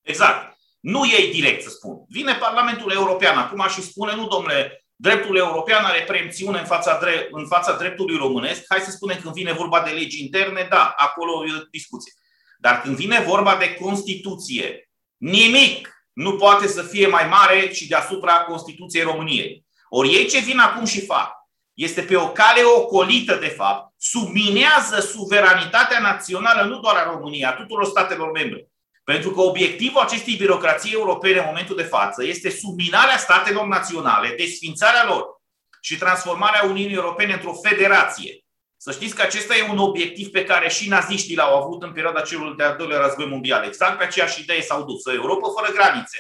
Exact. 0.03 0.57
Nu 0.81 1.07
ei 1.07 1.33
direct 1.33 1.63
să 1.63 1.69
spun. 1.69 2.05
Vine 2.09 2.35
Parlamentul 2.35 2.93
European 2.93 3.39
acum 3.39 3.67
și 3.69 3.83
spune, 3.83 4.15
nu 4.15 4.27
domnule, 4.29 4.85
dreptul 4.97 5.37
european 5.37 5.85
are 5.85 6.05
preemțiune 6.07 6.59
în 6.59 6.65
fața, 6.65 6.99
dre- 7.01 7.29
în 7.31 7.47
fața 7.47 7.77
dreptului 7.77 8.17
românesc. 8.17 8.65
Hai 8.69 8.81
să 8.81 8.91
spunem 8.91 9.19
când 9.23 9.35
vine 9.35 9.53
vorba 9.53 9.81
de 9.81 9.91
legi 9.91 10.23
interne, 10.23 10.67
da, 10.71 10.95
acolo 10.97 11.47
e 11.47 11.61
o 11.61 11.67
discuție. 11.71 12.13
Dar 12.59 12.83
când 12.83 12.97
vine 12.97 13.21
vorba 13.21 13.57
de 13.57 13.75
Constituție, 13.75 14.91
nimic 15.17 16.02
nu 16.13 16.37
poate 16.37 16.67
să 16.67 16.83
fie 16.83 17.07
mai 17.07 17.27
mare 17.27 17.73
și 17.73 17.89
deasupra 17.89 18.33
Constituției 18.33 19.03
României. 19.03 19.65
Ori 19.89 20.09
ei 20.09 20.27
ce 20.27 20.39
vin 20.39 20.59
acum 20.59 20.85
și 20.85 21.05
fac 21.05 21.43
este 21.75 22.03
pe 22.03 22.17
o 22.17 22.29
cale 22.29 22.63
ocolită, 22.63 23.35
de 23.35 23.47
fapt, 23.47 23.95
subminează 23.99 25.01
suveranitatea 25.01 26.01
națională 26.01 26.69
nu 26.69 26.81
doar 26.81 26.97
a 26.97 27.11
României, 27.11 27.45
a 27.45 27.53
tuturor 27.53 27.85
statelor 27.85 28.31
membre. 28.31 28.67
Pentru 29.05 29.31
că 29.31 29.41
obiectivul 29.41 30.01
acestei 30.01 30.35
birocrații 30.35 30.93
europene 30.93 31.39
în 31.39 31.45
momentul 31.47 31.77
de 31.77 31.83
față 31.83 32.25
este 32.25 32.51
subminarea 32.51 33.17
statelor 33.17 33.67
naționale, 33.67 34.35
desfințarea 34.37 35.07
lor 35.07 35.25
și 35.81 35.99
transformarea 35.99 36.63
Uniunii 36.65 36.95
Europene 36.95 37.33
într-o 37.33 37.53
federație. 37.53 38.42
Să 38.85 38.93
știți 38.93 39.15
că 39.15 39.23
acesta 39.23 39.57
e 39.57 39.71
un 39.71 39.79
obiectiv 39.79 40.31
pe 40.31 40.45
care 40.45 40.69
și 40.69 40.89
naziștii 40.89 41.37
l-au 41.37 41.63
avut 41.63 41.83
în 41.83 41.93
perioada 41.93 42.21
celor 42.21 42.55
de-al 42.55 42.77
doilea 42.77 43.01
război 43.01 43.27
mondial. 43.27 43.65
Exact 43.65 43.99
pe 43.99 44.05
aceeași 44.05 44.41
idee 44.41 44.61
s-au 44.61 44.85
dus. 44.85 45.05
O 45.05 45.13
Europa 45.13 45.49
fără 45.61 45.73
granițe. 45.73 46.19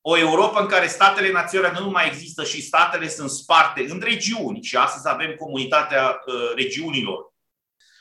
O 0.00 0.18
Europa 0.18 0.60
în 0.60 0.66
care 0.66 0.86
statele 0.86 1.30
naționale 1.32 1.78
nu 1.78 1.90
mai 1.90 2.06
există 2.06 2.44
și 2.44 2.62
statele 2.62 3.08
sunt 3.08 3.30
sparte 3.30 3.86
în 3.88 4.00
regiuni. 4.02 4.62
Și 4.62 4.76
astăzi 4.76 5.08
avem 5.08 5.34
comunitatea 5.34 6.20
uh, 6.26 6.52
regiunilor 6.54 7.32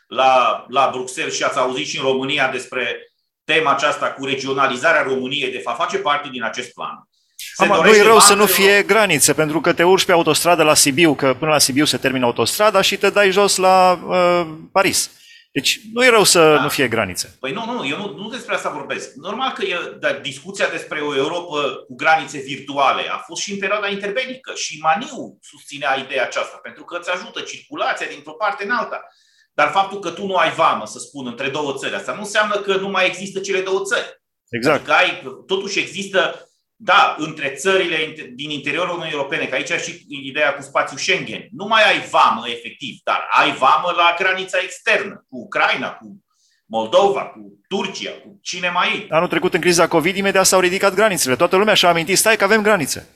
la, 0.08 0.66
la 0.68 0.90
Bruxelles 0.92 1.36
și 1.36 1.44
ați 1.44 1.58
auzit 1.58 1.88
și 1.88 1.98
în 1.98 2.04
România 2.04 2.52
despre 2.52 3.14
tema 3.44 3.72
aceasta 3.72 4.12
cu 4.12 4.26
regionalizarea 4.26 5.04
României. 5.04 5.52
De 5.52 5.60
fapt, 5.60 5.78
face 5.78 5.98
parte 5.98 6.30
din 6.30 6.44
acest 6.44 6.74
plan. 6.74 7.09
Am, 7.56 7.68
nu 7.68 7.90
e 7.90 8.02
rău 8.02 8.20
să 8.20 8.34
nu 8.34 8.46
fie 8.46 8.84
granițe, 8.84 9.34
pentru 9.34 9.62
că 9.62 9.74
te 9.74 9.84
urci 9.84 10.06
pe 10.06 10.12
autostradă 10.12 10.64
la 10.64 10.74
Sibiu, 10.74 11.16
că 11.16 11.36
până 11.40 11.52
la 11.52 11.60
Sibiu 11.60 11.86
se 11.86 11.98
termină 11.98 12.26
autostrada 12.26 12.82
și 12.82 12.98
te 12.98 13.10
dai 13.10 13.32
jos 13.32 13.56
la 13.56 14.00
uh, 14.08 14.48
Paris. 14.72 15.12
Deci 15.52 15.80
nu 15.94 16.06
e 16.06 16.10
rău 16.10 16.24
să 16.24 16.54
da. 16.54 16.62
nu 16.62 16.70
fie 16.70 16.88
granițe. 16.88 17.38
Păi 17.40 17.52
nu, 17.52 17.66
nu, 17.66 17.88
eu 17.88 17.98
nu, 17.98 18.14
nu 18.18 18.30
despre 18.30 18.56
asta 18.56 18.70
vorbesc. 18.70 19.14
Normal 19.16 19.52
că 19.52 19.64
e, 19.64 19.78
dar 20.00 20.20
discuția 20.20 20.68
despre 20.70 21.02
o 21.02 21.16
Europa 21.16 21.70
cu 21.88 21.96
granițe 21.96 22.38
virtuale 22.38 23.10
a 23.12 23.18
fost 23.18 23.42
și 23.42 23.52
în 23.52 23.60
perioada 23.60 23.88
interbelică 23.88 24.54
și 24.56 24.80
Maniu 24.82 25.38
susținea 25.42 25.96
ideea 25.96 26.24
aceasta, 26.24 26.60
pentru 26.64 26.84
că 26.84 26.98
îți 27.00 27.10
ajută 27.10 27.42
circulația 27.42 28.08
dintr-o 28.10 28.32
parte 28.32 28.64
în 28.64 28.72
alta. 28.72 29.08
Dar 29.54 29.70
faptul 29.70 30.00
că 30.00 30.10
tu 30.10 30.26
nu 30.26 30.36
ai 30.36 30.52
vamă, 30.52 30.86
să 30.86 31.00
spun, 31.00 31.28
între 31.28 31.50
două 31.50 31.74
țări, 31.78 31.96
asta 31.96 32.14
nu 32.14 32.20
înseamnă 32.20 32.56
că 32.56 32.76
nu 32.76 32.90
mai 32.90 33.06
există 33.06 33.40
cele 33.40 33.62
două 33.62 33.82
țări. 33.84 34.22
Exact. 34.50 34.78
Adică 34.78 34.94
ai, 34.94 35.24
totuși 35.48 35.80
există 35.80 36.49
da, 36.82 37.16
între 37.18 37.50
țările 37.50 38.16
din 38.34 38.50
interiorul 38.50 38.90
Uniunii 38.90 39.14
Europene, 39.14 39.46
că 39.46 39.56
aici 39.56 39.72
și 39.72 40.06
ideea 40.08 40.54
cu 40.54 40.62
spațiul 40.62 41.00
Schengen, 41.00 41.48
nu 41.52 41.66
mai 41.66 41.84
ai 41.84 42.00
vamă 42.00 42.44
efectiv, 42.48 42.96
dar 43.04 43.28
ai 43.32 43.52
vamă 43.52 43.94
la 43.96 44.16
granița 44.18 44.58
externă, 44.64 45.26
cu 45.30 45.38
Ucraina, 45.38 45.92
cu 45.92 46.24
Moldova, 46.66 47.26
cu 47.26 47.40
Turcia, 47.68 48.12
cu 48.12 48.40
cine 48.42 48.70
mai 48.70 49.08
e. 49.10 49.14
Anul 49.14 49.28
trecut, 49.28 49.54
în 49.54 49.60
criza 49.62 49.88
COVID, 49.88 50.16
imediat 50.16 50.46
s-au 50.46 50.60
ridicat 50.60 50.94
granițele. 50.94 51.36
Toată 51.36 51.56
lumea 51.56 51.74
și-a 51.74 51.90
amintit, 51.90 52.18
stai 52.18 52.38
că 52.38 52.44
avem 52.44 52.62
granițe. 52.62 53.08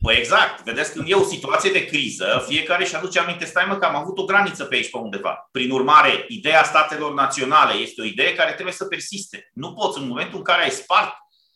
Păi 0.00 0.16
exact. 0.16 0.62
Vedeți, 0.64 0.92
când 0.92 1.10
e 1.10 1.14
o 1.14 1.24
situație 1.24 1.70
de 1.70 1.84
criză, 1.84 2.44
fiecare 2.48 2.84
și 2.84 2.94
aduce 2.94 3.18
aminte, 3.18 3.44
stai 3.44 3.64
mă 3.68 3.76
că 3.76 3.86
am 3.86 3.96
avut 3.96 4.18
o 4.18 4.24
graniță 4.24 4.64
pe 4.64 4.74
aici 4.74 4.90
pe 4.90 4.98
undeva. 4.98 5.48
Prin 5.52 5.70
urmare, 5.70 6.24
ideea 6.28 6.62
statelor 6.62 7.14
naționale 7.14 7.72
este 7.72 8.00
o 8.00 8.04
idee 8.04 8.34
care 8.34 8.52
trebuie 8.52 8.74
să 8.74 8.84
persiste. 8.84 9.50
Nu 9.54 9.72
poți, 9.72 9.98
în 9.98 10.06
momentul 10.08 10.38
în 10.38 10.44
care 10.44 10.62
ai 10.62 10.70
spart 10.70 11.12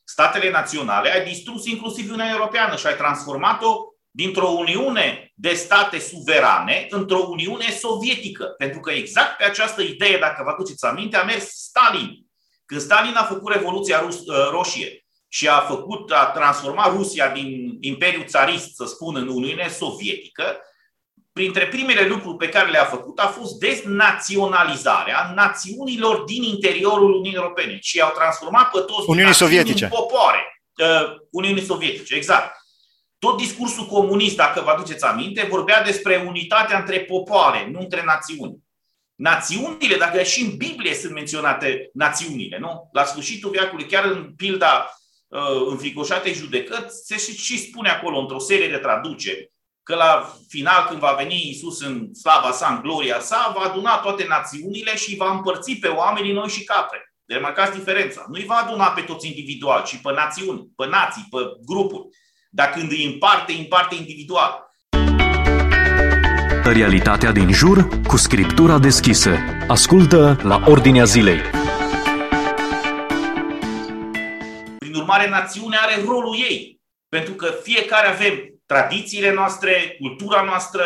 statele 0.08 0.50
naționale, 0.50 1.12
ai 1.12 1.24
distrus 1.24 1.66
inclusiv 1.66 2.04
Uniunea 2.04 2.30
Europeană 2.30 2.76
și 2.76 2.86
ai 2.86 2.96
transformat-o 2.96 3.76
dintr-o 4.10 4.48
uniune 4.48 5.32
de 5.34 5.54
state 5.54 5.98
suverane 5.98 6.86
într-o 6.90 7.26
uniune 7.28 7.70
sovietică. 7.70 8.44
Pentru 8.44 8.80
că 8.80 8.90
exact 8.90 9.36
pe 9.36 9.44
această 9.44 9.82
idee, 9.82 10.18
dacă 10.18 10.42
vă 10.44 10.50
aduceți 10.50 10.84
aminte, 10.84 11.16
a 11.16 11.24
mers 11.24 11.44
Stalin. 11.44 12.26
Când 12.66 12.80
Stalin 12.80 13.14
a 13.16 13.24
făcut 13.24 13.52
Revoluția 13.52 14.00
Rus- 14.00 14.26
uh, 14.26 14.48
Roșie 14.50 15.06
și 15.28 15.48
a 15.48 15.60
făcut, 15.60 16.12
a 16.12 16.24
transformat 16.24 16.92
Rusia 16.92 17.28
din 17.28 17.78
Imperiul 17.80 18.24
Țarist, 18.24 18.74
să 18.74 18.84
spun, 18.84 19.16
în 19.16 19.28
Uniune 19.28 19.68
Sovietică, 19.68 20.60
printre 21.36 21.66
primele 21.66 22.06
lucruri 22.06 22.36
pe 22.36 22.48
care 22.48 22.70
le-a 22.70 22.84
făcut 22.84 23.18
a 23.18 23.26
fost 23.26 23.58
deznaționalizarea 23.58 25.32
națiunilor 25.34 26.24
din 26.24 26.42
interiorul 26.42 27.10
Uniunii 27.10 27.34
Europene 27.34 27.78
și 27.80 28.00
au 28.00 28.12
transformat 28.14 28.70
pe 28.70 28.78
toți 28.78 29.08
Uniunii 29.08 29.34
Sovietice. 29.34 29.84
în 29.84 29.90
popoare. 29.90 30.62
Uh, 30.76 31.16
Uniunii 31.30 31.62
Sovietice, 31.62 32.14
exact. 32.14 32.56
Tot 33.18 33.36
discursul 33.36 33.86
comunist, 33.86 34.36
dacă 34.36 34.60
vă 34.60 34.70
aduceți 34.70 35.04
aminte, 35.04 35.46
vorbea 35.50 35.82
despre 35.82 36.24
unitatea 36.26 36.78
între 36.78 37.00
popoare, 37.00 37.68
nu 37.72 37.80
între 37.80 38.02
națiuni. 38.04 38.56
Națiunile, 39.14 39.96
dacă 39.96 40.22
și 40.22 40.42
în 40.42 40.56
Biblie 40.56 40.94
sunt 40.94 41.12
menționate 41.12 41.90
națiunile, 41.92 42.58
nu? 42.58 42.88
La 42.92 43.04
sfârșitul 43.04 43.50
veacului, 43.50 43.86
chiar 43.86 44.04
în 44.04 44.32
pilda 44.36 44.90
uh, 45.26 45.66
înfricoșatei 45.68 46.34
judecăți, 46.34 47.06
se 47.06 47.16
și, 47.16 47.36
și 47.36 47.58
spune 47.58 47.88
acolo, 47.88 48.18
într-o 48.18 48.38
serie 48.38 48.68
de 48.68 48.76
traduceri, 48.76 49.54
că 49.88 49.94
la 49.94 50.32
final, 50.48 50.86
când 50.88 51.00
va 51.00 51.14
veni 51.18 51.48
Isus 51.50 51.80
în 51.80 52.14
slava 52.14 52.50
sa, 52.50 52.66
în 52.74 52.80
gloria 52.82 53.20
sa, 53.20 53.52
va 53.56 53.62
aduna 53.70 53.96
toate 53.96 54.26
națiunile 54.28 54.96
și 54.96 55.16
va 55.16 55.30
împărți 55.30 55.72
pe 55.72 55.88
oamenii 55.88 56.32
noi 56.32 56.48
și 56.48 56.64
capre. 56.64 57.14
Remarcați 57.26 57.78
diferența. 57.78 58.24
Nu 58.28 58.34
îi 58.34 58.44
va 58.44 58.54
aduna 58.54 58.84
pe 58.84 59.00
toți 59.00 59.26
individual, 59.26 59.82
ci 59.82 59.96
pe 60.02 60.12
națiuni, 60.12 60.68
pe 60.76 60.86
nații, 60.86 61.26
pe 61.30 61.38
grupuri. 61.66 62.08
Dar 62.50 62.70
când 62.70 62.90
îi 62.90 63.04
împarte, 63.04 63.52
îi 63.52 63.58
împarte 63.58 63.94
individual. 63.94 64.70
Realitatea 66.64 67.32
din 67.32 67.52
jur 67.52 67.88
cu 68.06 68.16
scriptura 68.16 68.78
deschisă. 68.78 69.36
Ascultă 69.68 70.38
la 70.42 70.62
Ordinea 70.64 71.04
Zilei. 71.04 71.40
Prin 74.78 74.94
urmare, 74.94 75.28
națiunea 75.28 75.80
are 75.82 76.02
rolul 76.04 76.36
ei. 76.48 76.80
Pentru 77.08 77.32
că 77.34 77.46
fiecare 77.62 78.08
avem 78.08 78.55
tradițiile 78.66 79.32
noastre, 79.32 79.96
cultura 80.00 80.42
noastră, 80.42 80.84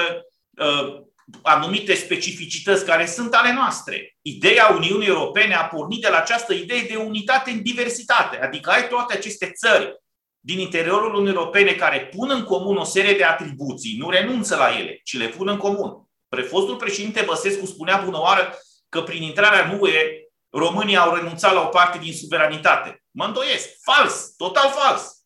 uh, 0.50 1.02
anumite 1.42 1.94
specificități 1.94 2.84
care 2.84 3.06
sunt 3.06 3.34
ale 3.34 3.52
noastre. 3.52 4.16
Ideea 4.22 4.66
Uniunii 4.76 5.08
Europene 5.08 5.54
a 5.54 5.64
pornit 5.64 6.00
de 6.00 6.08
la 6.08 6.16
această 6.16 6.52
idee 6.52 6.82
de 6.88 6.96
unitate 6.96 7.50
în 7.50 7.62
diversitate, 7.62 8.38
adică 8.42 8.70
ai 8.70 8.88
toate 8.88 9.16
aceste 9.16 9.50
țări 9.50 10.00
din 10.40 10.58
interiorul 10.58 11.14
Uniunii 11.14 11.34
Europene 11.34 11.72
care 11.72 12.06
pun 12.16 12.30
în 12.30 12.44
comun 12.44 12.76
o 12.76 12.84
serie 12.84 13.14
de 13.16 13.24
atribuții, 13.24 13.96
nu 13.98 14.10
renunță 14.10 14.56
la 14.56 14.78
ele, 14.78 15.00
ci 15.04 15.18
le 15.18 15.26
pun 15.26 15.48
în 15.48 15.56
comun. 15.56 16.08
Prefostul 16.28 16.76
președinte 16.76 17.22
Băsescu 17.26 17.66
spunea 17.66 18.02
bună 18.04 18.20
oară 18.20 18.58
că 18.88 19.02
prin 19.02 19.22
intrarea 19.22 19.64
în 19.64 19.78
UE 19.80 20.20
România 20.50 21.00
au 21.00 21.14
renunțat 21.14 21.52
la 21.52 21.60
o 21.60 21.66
parte 21.66 21.98
din 21.98 22.12
suveranitate. 22.12 23.02
Mă 23.10 23.24
îndoiesc. 23.24 23.68
Fals. 23.82 24.34
Total 24.36 24.70
fals. 24.70 25.19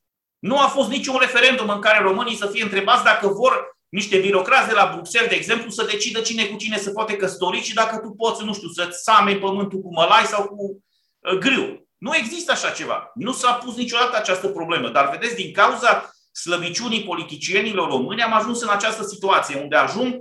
Nu 0.44 0.58
a 0.58 0.66
fost 0.66 0.88
niciun 0.88 1.16
referendum 1.20 1.68
în 1.68 1.80
care 1.80 2.02
românii 2.02 2.36
să 2.36 2.46
fie 2.46 2.62
întrebați 2.62 3.04
dacă 3.04 3.28
vor 3.28 3.76
niște 3.88 4.18
birocrați 4.18 4.68
de 4.68 4.74
la 4.74 4.90
Bruxelles, 4.94 5.30
de 5.30 5.36
exemplu, 5.36 5.70
să 5.70 5.84
decidă 5.84 6.20
cine 6.20 6.44
cu 6.44 6.56
cine 6.56 6.76
se 6.76 6.90
poate 6.90 7.16
căsători 7.16 7.62
și 7.62 7.74
dacă 7.74 7.96
tu 7.96 8.10
poți, 8.10 8.44
nu 8.44 8.54
știu, 8.54 8.68
să-ți 8.68 9.02
same 9.02 9.34
pământul 9.34 9.80
cu 9.80 9.92
mălai 9.92 10.24
sau 10.24 10.44
cu 10.46 10.84
uh, 11.18 11.38
grâu. 11.38 11.88
Nu 11.98 12.16
există 12.16 12.52
așa 12.52 12.70
ceva. 12.70 13.10
Nu 13.14 13.32
s-a 13.32 13.52
pus 13.52 13.76
niciodată 13.76 14.16
această 14.16 14.48
problemă. 14.48 14.88
Dar 14.88 15.10
vedeți, 15.10 15.34
din 15.34 15.52
cauza 15.52 16.10
slăbiciunii 16.32 17.04
politicienilor 17.04 17.88
români, 17.88 18.22
am 18.22 18.32
ajuns 18.32 18.62
în 18.62 18.68
această 18.68 19.02
situație 19.02 19.60
unde 19.60 19.76
ajung, 19.76 20.14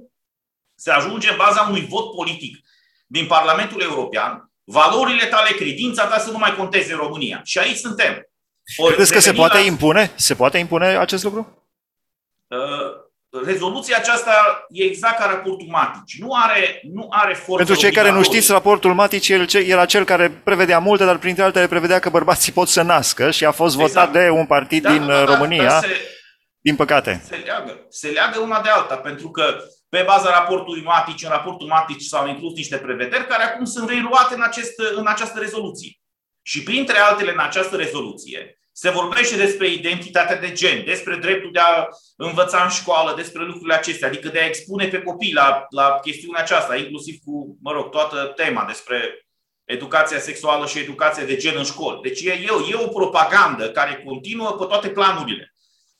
se 0.75 0.91
ajunge 0.91 1.29
în 1.29 1.37
baza 1.37 1.65
unui 1.69 1.85
vot 1.85 2.15
politic 2.15 2.57
din 3.07 3.27
Parlamentul 3.27 3.81
European, 3.81 4.51
valorile 4.63 5.25
tale, 5.25 5.51
credința 5.51 6.07
ta 6.07 6.17
să 6.17 6.31
nu 6.31 6.37
mai 6.37 6.55
conteze 6.55 6.91
în 6.91 6.99
România. 6.99 7.41
Și 7.43 7.57
aici 7.57 7.77
suntem. 7.77 8.27
Credeți 8.85 9.13
că 9.13 9.19
se 9.19 9.33
poate 9.33 9.57
la... 9.57 9.63
impune? 9.63 10.11
Se 10.15 10.33
poate 10.33 10.57
impune 10.57 10.85
acest 10.85 11.23
lucru? 11.23 11.63
Uh, 12.47 13.03
rezoluția 13.45 13.97
aceasta 13.97 14.65
e 14.69 14.83
exact 14.83 15.17
ca 15.17 15.25
raportul 15.25 15.67
Matici. 15.69 16.19
Nu 16.19 16.33
are, 16.33 16.81
nu 16.93 17.07
are 17.09 17.33
forță 17.33 17.63
Pentru 17.63 17.75
cei 17.75 17.91
care 17.91 18.11
nu 18.11 18.23
știți, 18.23 18.51
raportul 18.51 18.93
Matici 18.93 19.29
era 19.53 19.85
cel 19.85 20.03
care 20.03 20.29
prevedea 20.29 20.79
multe, 20.79 21.05
dar 21.05 21.17
printre 21.17 21.43
altele 21.43 21.67
prevedea 21.67 21.99
că 21.99 22.09
bărbații 22.09 22.51
pot 22.51 22.67
să 22.67 22.81
nască 22.81 23.31
și 23.31 23.45
a 23.45 23.51
fost 23.51 23.75
exact. 23.79 23.93
votat 23.93 24.11
de 24.11 24.29
un 24.29 24.45
partid 24.45 24.83
da, 24.83 24.91
din 24.91 25.05
da, 25.05 25.23
da, 25.23 25.33
România. 25.33 25.63
Da, 25.63 25.79
se, 25.79 25.87
din 26.59 26.75
păcate. 26.75 27.21
Se 27.25 27.35
leagă. 27.35 27.85
Se 27.89 28.07
leagă 28.07 28.39
una 28.39 28.61
de 28.61 28.69
alta, 28.69 28.95
pentru 28.95 29.31
că 29.31 29.55
pe 29.89 30.03
baza 30.05 30.29
raportului 30.29 30.83
Matici, 30.83 31.23
în 31.23 31.29
raportul 31.29 31.67
Matici 31.67 32.03
s-au 32.03 32.27
inclus 32.27 32.53
niște 32.53 32.77
prevederi 32.77 33.27
care 33.27 33.43
acum 33.43 33.65
sunt 33.65 33.89
reluate 33.89 34.33
în, 34.33 34.41
acest, 34.41 34.73
în 34.95 35.07
această 35.07 35.39
rezoluție. 35.39 35.97
Și 36.43 36.63
printre 36.63 36.97
altele 36.97 37.31
în 37.31 37.39
această 37.39 37.75
rezoluție 37.75 38.57
se 38.71 38.89
vorbește 38.89 39.35
despre 39.35 39.71
identitatea 39.71 40.39
de 40.39 40.51
gen, 40.51 40.85
despre 40.85 41.15
dreptul 41.15 41.51
de 41.51 41.59
a 41.59 41.87
învăța 42.15 42.63
în 42.63 42.69
școală, 42.69 43.13
despre 43.15 43.43
lucrurile 43.43 43.73
acestea, 43.73 44.07
adică 44.07 44.27
de 44.29 44.39
a 44.39 44.45
expune 44.45 44.87
pe 44.87 45.01
copii 45.01 45.33
la, 45.33 45.65
la 45.69 45.99
chestiunea 46.01 46.41
aceasta, 46.41 46.75
inclusiv 46.75 47.15
cu, 47.25 47.57
mă 47.61 47.71
rog, 47.71 47.89
toată 47.89 48.33
tema 48.35 48.65
despre 48.67 49.27
educația 49.65 50.19
sexuală 50.19 50.67
și 50.67 50.79
educația 50.79 51.23
de 51.23 51.35
gen 51.35 51.53
în 51.57 51.63
școli. 51.63 52.01
Deci 52.01 52.21
e, 52.21 52.31
e, 52.31 52.71
e 52.71 52.75
o 52.75 52.87
propagandă 52.87 53.71
care 53.71 54.03
continuă 54.05 54.51
pe 54.51 54.65
toate 54.65 54.87
planurile. 54.87 55.55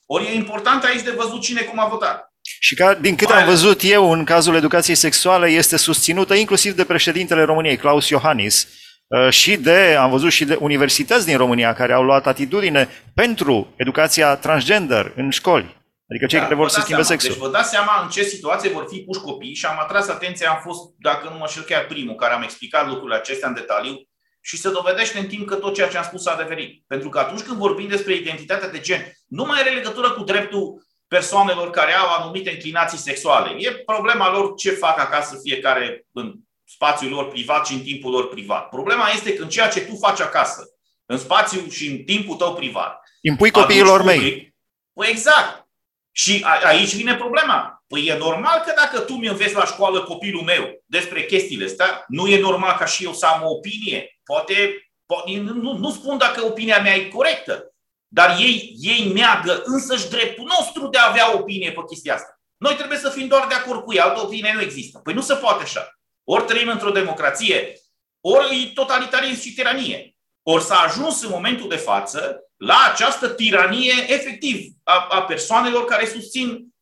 Ori 0.06 0.26
e 0.26 0.34
important 0.34 0.84
aici 0.84 1.02
de 1.02 1.10
văzut 1.10 1.40
cine 1.40 1.60
cum 1.60 1.78
a 1.78 1.86
votat. 1.86 2.32
Și 2.58 2.74
ca, 2.74 2.94
din 2.94 3.16
câte 3.16 3.32
am 3.32 3.44
văzut 3.44 3.80
eu 3.82 4.12
în 4.12 4.24
cazul 4.24 4.54
educației 4.54 4.96
sexuale, 4.96 5.46
este 5.46 5.76
susținută 5.76 6.34
inclusiv 6.34 6.74
de 6.74 6.84
președintele 6.84 7.42
României, 7.42 7.76
Claus 7.76 8.08
Iohannis, 8.08 8.62
uh, 8.62 8.83
și 9.30 9.56
de, 9.56 9.96
am 9.98 10.10
văzut 10.10 10.30
și 10.30 10.44
de 10.44 10.58
universități 10.60 11.26
din 11.26 11.36
România 11.36 11.72
care 11.72 11.92
au 11.92 12.02
luat 12.02 12.26
atitudine 12.26 12.88
pentru 13.14 13.72
educația 13.76 14.36
transgender 14.36 15.12
în 15.16 15.30
școli. 15.30 15.82
Adică 16.08 16.26
cei 16.26 16.38
da, 16.38 16.44
care 16.44 16.54
vor 16.54 16.68
să 16.68 16.80
schimbe 16.80 17.02
seama. 17.02 17.20
sexul. 17.20 17.30
Deci 17.30 17.50
vă 17.50 17.56
dați 17.56 17.70
seama 17.70 18.02
în 18.02 18.08
ce 18.08 18.22
situație 18.22 18.70
vor 18.70 18.86
fi 18.88 19.00
puși 19.00 19.20
copiii 19.20 19.54
și 19.54 19.66
am 19.66 19.78
atras 19.80 20.08
atenția, 20.08 20.50
am 20.50 20.60
fost, 20.62 20.80
dacă 20.98 21.28
nu 21.28 21.38
mă 21.38 21.46
știu 21.48 21.62
chiar 21.62 21.86
primul 21.86 22.14
care 22.14 22.34
am 22.34 22.42
explicat 22.42 22.86
lucrurile 22.88 23.16
acestea 23.16 23.48
în 23.48 23.54
detaliu 23.54 23.94
și 24.40 24.56
se 24.56 24.70
dovedește 24.70 25.18
în 25.18 25.26
timp 25.26 25.46
că 25.46 25.54
tot 25.54 25.74
ceea 25.74 25.88
ce 25.88 25.96
am 25.96 26.04
spus 26.04 26.22
s-a 26.22 26.32
adeverit. 26.32 26.84
Pentru 26.86 27.08
că 27.08 27.18
atunci 27.18 27.40
când 27.40 27.56
vorbim 27.56 27.88
despre 27.88 28.14
identitatea 28.14 28.68
de 28.70 28.80
gen, 28.80 29.12
nu 29.28 29.44
mai 29.44 29.60
are 29.60 29.70
legătură 29.70 30.10
cu 30.10 30.22
dreptul 30.24 30.82
persoanelor 31.08 31.70
care 31.70 31.92
au 31.92 32.22
anumite 32.22 32.50
inclinații 32.50 32.98
sexuale. 32.98 33.56
E 33.58 33.70
problema 33.70 34.30
lor 34.32 34.54
ce 34.54 34.70
fac 34.70 34.98
acasă 34.98 35.40
fiecare 35.42 36.06
în 36.12 36.34
spațiul 36.64 37.10
lor 37.10 37.28
privat 37.28 37.66
și 37.66 37.72
în 37.72 37.80
timpul 37.80 38.10
lor 38.10 38.28
privat. 38.28 38.68
Problema 38.68 39.08
este 39.08 39.34
că 39.34 39.42
în 39.42 39.48
ceea 39.48 39.68
ce 39.68 39.80
tu 39.80 39.96
faci 39.96 40.20
acasă, 40.20 40.62
în 41.06 41.18
spațiu 41.18 41.68
și 41.68 41.86
în 41.86 41.98
timpul 41.98 42.36
tău 42.36 42.54
privat, 42.54 43.00
impui 43.20 43.50
copiilor 43.50 44.00
public, 44.00 44.20
mei. 44.20 44.54
Păi 44.92 45.08
exact. 45.10 45.68
Și 46.12 46.42
a, 46.44 46.60
aici 46.66 46.94
vine 46.94 47.14
problema. 47.14 47.84
Păi 47.86 48.06
e 48.06 48.16
normal 48.16 48.60
că 48.60 48.72
dacă 48.76 49.00
tu 49.00 49.12
mi 49.12 49.26
înveți 49.26 49.54
la 49.54 49.64
școală 49.64 50.02
copilul 50.02 50.42
meu 50.42 50.82
despre 50.86 51.24
chestiile 51.24 51.64
astea, 51.64 52.04
nu 52.08 52.26
e 52.26 52.40
normal 52.40 52.76
ca 52.76 52.84
și 52.84 53.04
eu 53.04 53.12
să 53.12 53.26
am 53.26 53.42
o 53.42 53.50
opinie. 53.50 54.20
Poate, 54.24 54.88
poate 55.06 55.36
nu, 55.36 55.72
nu 55.72 55.90
spun 55.90 56.18
dacă 56.18 56.44
opinia 56.44 56.80
mea 56.80 56.94
e 56.94 57.08
corectă, 57.08 57.74
dar 58.08 58.36
ei, 58.38 58.76
ei 58.80 59.12
neagă 59.12 59.62
însăși 59.64 60.08
dreptul 60.08 60.44
nostru 60.58 60.88
de 60.88 60.98
a 60.98 61.08
avea 61.08 61.36
opinie 61.36 61.72
pe 61.72 61.80
chestia 61.88 62.14
asta. 62.14 62.40
Noi 62.56 62.74
trebuie 62.74 62.98
să 62.98 63.10
fim 63.10 63.26
doar 63.26 63.46
de 63.46 63.54
acord 63.54 63.82
cu 63.82 63.92
ei, 63.92 64.00
altă 64.00 64.20
opinie 64.20 64.52
nu 64.54 64.60
există. 64.60 64.98
Păi 64.98 65.14
nu 65.14 65.20
se 65.20 65.34
poate 65.34 65.62
așa. 65.62 65.98
Ori 66.24 66.44
trăim 66.44 66.68
într-o 66.68 66.90
democrație, 66.90 67.72
ori 68.20 68.62
e 68.62 68.72
totalitarism 68.74 69.40
și 69.40 69.54
tiranie. 69.54 70.16
Ori 70.42 70.62
s-a 70.62 70.76
ajuns 70.76 71.22
în 71.22 71.30
momentul 71.30 71.68
de 71.68 71.76
față 71.76 72.38
la 72.56 72.90
această 72.92 73.28
tiranie 73.28 73.92
efectiv 74.06 74.72
a, 74.82 75.06
a 75.10 75.22
persoanelor 75.22 75.84
care 75.84 76.06
susțin 76.06 76.74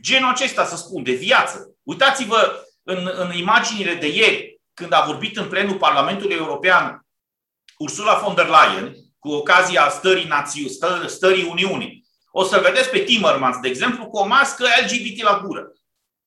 genul 0.00 0.30
acesta, 0.30 0.64
să 0.64 0.76
spun, 0.76 1.02
de 1.02 1.12
viață. 1.12 1.74
Uitați-vă 1.82 2.66
în, 2.82 3.10
în 3.14 3.36
imaginile 3.36 3.94
de 3.94 4.06
ieri, 4.06 4.60
când 4.74 4.92
a 4.92 5.04
vorbit 5.06 5.36
în 5.36 5.48
plenul 5.48 5.76
Parlamentului 5.76 6.36
European 6.36 7.06
Ursula 7.78 8.14
von 8.14 8.34
der 8.34 8.46
Leyen, 8.46 8.94
cu 9.18 9.30
ocazia 9.30 9.88
stării, 9.88 10.26
națiu, 10.26 10.68
stă, 10.68 11.04
stării 11.06 11.48
Uniunii. 11.48 12.06
O 12.30 12.44
să 12.44 12.58
vedeți 12.58 12.90
pe 12.90 12.98
Timmermans, 12.98 13.56
de 13.60 13.68
exemplu, 13.68 14.06
cu 14.06 14.16
o 14.16 14.26
mască 14.26 14.66
LGBT 14.84 15.22
la 15.22 15.40
gură. 15.44 15.72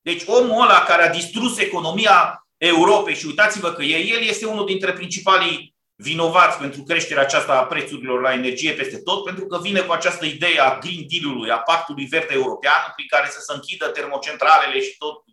Deci 0.01 0.23
omul 0.25 0.61
ăla 0.61 0.83
care 0.83 1.03
a 1.03 1.11
distrus 1.11 1.57
economia 1.57 2.44
Europei 2.57 3.15
și 3.15 3.25
uitați-vă 3.25 3.71
că 3.71 3.83
el 3.83 4.21
este 4.21 4.45
unul 4.45 4.65
dintre 4.65 4.93
principalii 4.93 5.75
vinovați 5.95 6.57
pentru 6.57 6.83
creșterea 6.83 7.23
aceasta 7.23 7.53
a 7.57 7.65
prețurilor 7.65 8.21
la 8.21 8.33
energie 8.33 8.71
peste 8.71 8.97
tot, 8.97 9.23
pentru 9.23 9.45
că 9.45 9.59
vine 9.61 9.79
cu 9.79 9.91
această 9.91 10.25
idee 10.25 10.59
a 10.59 10.77
Green 10.77 11.05
Deal-ului, 11.07 11.51
a 11.51 11.57
Pactului 11.57 12.05
Verde 12.05 12.33
European, 12.33 12.91
prin 12.95 13.07
care 13.09 13.27
să 13.29 13.39
se 13.39 13.53
închidă 13.53 13.85
termocentralele 13.85 14.81
și 14.81 14.97
tot, 14.97 15.23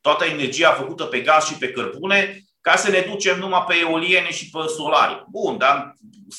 toată 0.00 0.24
energia 0.24 0.72
făcută 0.72 1.04
pe 1.04 1.20
gaz 1.20 1.44
și 1.44 1.54
pe 1.54 1.70
cărbune, 1.70 2.40
ca 2.60 2.76
să 2.76 2.90
ne 2.90 3.00
ducem 3.00 3.38
numai 3.38 3.64
pe 3.68 3.74
eoliene 3.78 4.30
și 4.30 4.50
pe 4.50 4.58
solari. 4.76 5.24
Bun, 5.30 5.58
dar 5.58 5.94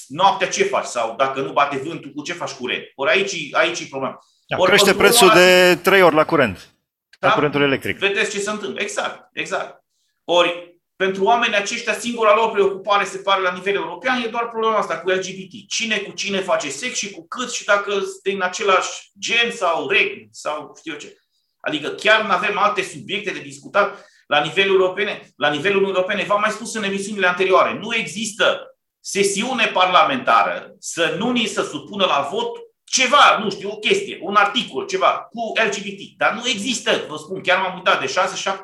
noaptea 0.07 0.47
ce 0.47 0.63
faci? 0.63 0.85
Sau 0.85 1.15
dacă 1.17 1.41
nu 1.41 1.51
bate 1.51 1.77
vântul, 1.77 2.11
cu 2.11 2.23
ce 2.23 2.33
faci 2.33 2.51
curent? 2.51 2.83
Ori 2.95 3.11
aici, 3.11 3.49
aici 3.51 3.79
e 3.79 3.85
problema. 3.89 4.19
Da, 4.47 4.57
Ori 4.57 4.69
crește 4.69 4.93
prețul 4.93 5.31
de 5.33 5.79
trei 5.83 6.01
ori 6.01 6.15
la 6.15 6.25
curent. 6.25 6.75
Da? 7.19 7.27
La 7.27 7.33
curentul 7.33 7.61
electric. 7.61 7.97
Vedeți 7.97 8.31
ce 8.31 8.39
se 8.39 8.49
întâmplă. 8.49 8.81
Exact, 8.81 9.29
exact. 9.33 9.83
Ori 10.29 10.79
pentru 10.95 11.23
oamenii 11.23 11.55
aceștia, 11.55 11.93
singura 11.93 12.35
lor 12.35 12.51
preocupare, 12.51 13.03
se 13.03 13.17
pare, 13.17 13.41
la 13.41 13.51
nivel 13.51 13.75
european, 13.75 14.21
e 14.21 14.27
doar 14.27 14.49
problema 14.49 14.77
asta 14.77 14.99
cu 14.99 15.09
LGBT. 15.09 15.67
Cine 15.67 15.97
cu 15.97 16.11
cine 16.11 16.39
face 16.39 16.69
sex 16.69 16.97
și 16.97 17.11
cu 17.11 17.27
cât 17.27 17.51
și 17.51 17.65
dacă 17.65 17.91
sunt 17.91 18.21
din 18.23 18.41
același 18.41 18.89
gen 19.19 19.51
sau 19.51 19.89
reguli 19.89 20.27
sau 20.31 20.73
știu 20.77 20.91
eu 20.91 20.99
ce. 20.99 21.17
Adică 21.59 21.89
chiar 21.89 22.25
nu 22.25 22.31
avem 22.31 22.57
alte 22.57 22.83
subiecte 22.83 23.31
de 23.31 23.39
discutat 23.39 24.05
la 24.27 24.41
nivelul 24.41 24.79
europene. 24.79 25.33
La 25.35 25.49
nivelul 25.49 25.83
europene, 25.83 26.23
v-am 26.23 26.39
mai 26.39 26.51
spus 26.51 26.75
în 26.75 26.83
emisiunile 26.83 27.27
anterioare, 27.27 27.79
nu 27.79 27.95
există 27.95 28.77
sesiune 28.99 29.65
parlamentară 29.65 30.75
să 30.79 31.15
nu 31.17 31.31
ni 31.31 31.45
se 31.45 31.61
supună 31.61 32.05
la 32.05 32.27
vot 32.31 32.49
ceva, 32.83 33.37
nu 33.43 33.49
știu, 33.49 33.69
o 33.69 33.77
chestie, 33.77 34.19
un 34.21 34.35
articol, 34.35 34.85
ceva 34.85 35.27
cu 35.31 35.51
LGBT. 35.65 36.17
Dar 36.17 36.33
nu 36.33 36.47
există, 36.47 37.05
vă 37.07 37.17
spun, 37.17 37.41
chiar 37.41 37.61
m-am 37.61 37.75
uitat 37.75 37.99
de 37.99 38.13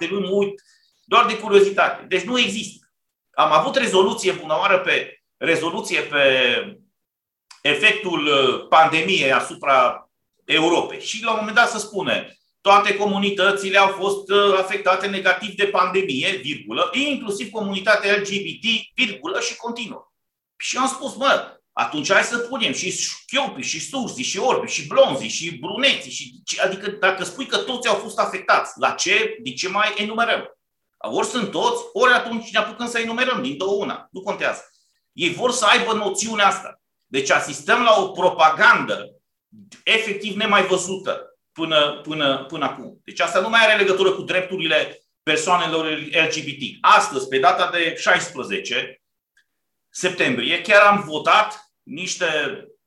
6-7 0.06 0.10
luni, 0.10 0.28
mă 0.30 0.36
uit 0.36 0.62
doar 1.03 1.25
de 1.25 1.37
curiozitate. 1.37 2.05
Deci 2.07 2.23
nu 2.23 2.39
există. 2.39 2.87
Am 3.31 3.51
avut 3.51 3.75
rezoluție 3.75 4.31
bună 4.31 4.53
oară 4.53 4.79
pe 4.79 5.23
rezoluție 5.37 6.01
pe 6.01 6.23
efectul 7.61 8.25
uh, 8.25 8.67
pandemiei 8.69 9.31
asupra 9.31 10.09
Europei. 10.45 11.01
Și 11.01 11.23
la 11.23 11.31
un 11.31 11.37
moment 11.39 11.55
dat 11.55 11.69
se 11.69 11.77
spune 11.77 12.37
toate 12.63 12.95
comunitățile 12.95 13.77
au 13.77 13.87
fost 13.87 14.29
uh, 14.29 14.57
afectate 14.57 15.07
negativ 15.07 15.55
de 15.55 15.65
pandemie, 15.65 16.39
virgulă, 16.41 16.89
inclusiv 16.93 17.49
comunitatea 17.49 18.15
LGBT, 18.17 18.65
virgulă, 18.95 19.39
și 19.39 19.55
continuă. 19.55 20.11
Și 20.57 20.77
am 20.77 20.87
spus, 20.87 21.15
mă, 21.15 21.59
atunci 21.73 22.11
hai 22.11 22.23
să 22.23 22.37
punem 22.37 22.73
și 22.73 22.91
șchiopi, 22.91 23.61
și 23.61 23.79
surzi, 23.79 24.21
și 24.21 24.37
orbi, 24.37 24.71
și 24.71 24.87
blonzi, 24.87 25.25
și 25.25 25.57
bruneți. 25.59 26.09
Și, 26.09 26.41
adică 26.63 26.89
dacă 26.89 27.23
spui 27.23 27.45
că 27.45 27.57
toți 27.57 27.87
au 27.87 27.95
fost 27.95 28.19
afectați, 28.19 28.79
la 28.79 28.91
ce, 28.91 29.37
de 29.43 29.53
ce 29.53 29.69
mai 29.69 29.93
enumerăm? 29.97 30.52
Ori 31.05 31.27
sunt 31.27 31.51
toți, 31.51 31.83
ori 31.93 32.13
atunci 32.13 32.51
ne 32.51 32.59
apucăm 32.59 32.87
să 32.87 32.99
enumerăm 32.99 33.41
din 33.41 33.57
două 33.57 33.83
una. 33.83 34.07
Nu 34.11 34.21
contează. 34.21 34.61
Ei 35.11 35.33
vor 35.33 35.51
să 35.51 35.65
aibă 35.65 35.93
noțiunea 35.93 36.47
asta. 36.47 36.81
Deci 37.05 37.29
asistăm 37.29 37.83
la 37.83 38.01
o 38.01 38.07
propagandă 38.07 39.15
efectiv 39.83 40.35
nemai 40.35 40.65
văzută 40.65 41.37
până, 41.51 41.99
până, 42.03 42.45
până 42.47 42.65
acum. 42.65 43.01
Deci 43.03 43.19
asta 43.19 43.39
nu 43.39 43.49
mai 43.49 43.59
are 43.63 43.75
legătură 43.75 44.11
cu 44.11 44.21
drepturile 44.21 45.03
persoanelor 45.23 45.85
LGBT. 46.11 46.77
Astăzi, 46.81 47.27
pe 47.27 47.39
data 47.39 47.69
de 47.69 47.95
16 47.97 49.01
septembrie, 49.89 50.61
chiar 50.61 50.81
am 50.81 51.03
votat 51.07 51.73
niște 51.83 52.25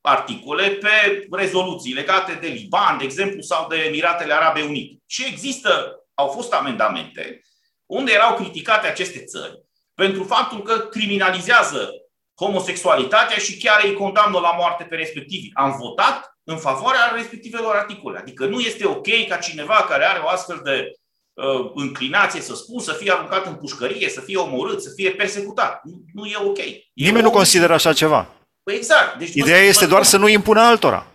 articole 0.01 0.69
pe 0.69 1.27
rezoluții 1.31 1.93
legate 1.93 2.33
de 2.33 2.47
Liban, 2.47 2.97
de 2.97 3.03
exemplu, 3.03 3.41
sau 3.41 3.67
de 3.67 3.75
Emiratele 3.75 4.33
Arabe 4.33 4.61
Unite. 4.61 5.01
Și 5.05 5.25
există, 5.25 5.95
au 6.13 6.27
fost 6.27 6.53
amendamente 6.53 7.41
unde 7.89 8.11
erau 8.11 8.35
criticate 8.35 8.87
aceste 8.87 9.23
țări 9.23 9.65
pentru 9.93 10.23
faptul 10.23 10.61
că 10.61 10.77
criminalizează 10.77 11.89
homosexualitatea 12.35 13.37
și 13.37 13.57
chiar 13.57 13.81
îi 13.83 13.93
condamnă 13.93 14.39
la 14.39 14.51
moarte 14.57 14.83
pe 14.83 14.95
respectivi. 14.95 15.49
Am 15.53 15.75
votat 15.79 16.37
în 16.43 16.57
favoarea 16.57 17.11
respectivelor 17.15 17.75
articole. 17.75 18.19
Adică 18.19 18.45
nu 18.45 18.59
este 18.59 18.85
ok 18.85 19.27
ca 19.27 19.35
cineva 19.35 19.85
care 19.89 20.05
are 20.05 20.19
o 20.19 20.27
astfel 20.27 20.61
de 20.63 20.91
uh, 21.33 21.71
înclinație, 21.75 22.41
să 22.41 22.55
spun, 22.55 22.79
să 22.79 22.93
fie 22.93 23.11
aruncat 23.11 23.45
în 23.45 23.55
pușcărie, 23.55 24.09
să 24.09 24.21
fie 24.21 24.37
omorât, 24.37 24.81
să 24.81 24.91
fie 24.95 25.11
persecutat. 25.11 25.81
Nu, 25.83 26.03
nu 26.13 26.25
e 26.25 26.37
ok. 26.37 26.57
E 26.57 26.81
Nimeni 26.93 27.23
nu 27.23 27.31
consideră 27.31 27.73
așa 27.73 27.93
ceva. 27.93 28.27
Păi 28.63 28.75
exact. 28.75 29.17
Deci 29.17 29.33
Ideea 29.33 29.61
este 29.61 29.85
doar 29.85 30.03
să 30.03 30.17
nu 30.17 30.27
impună 30.27 30.61
altora. 30.61 31.07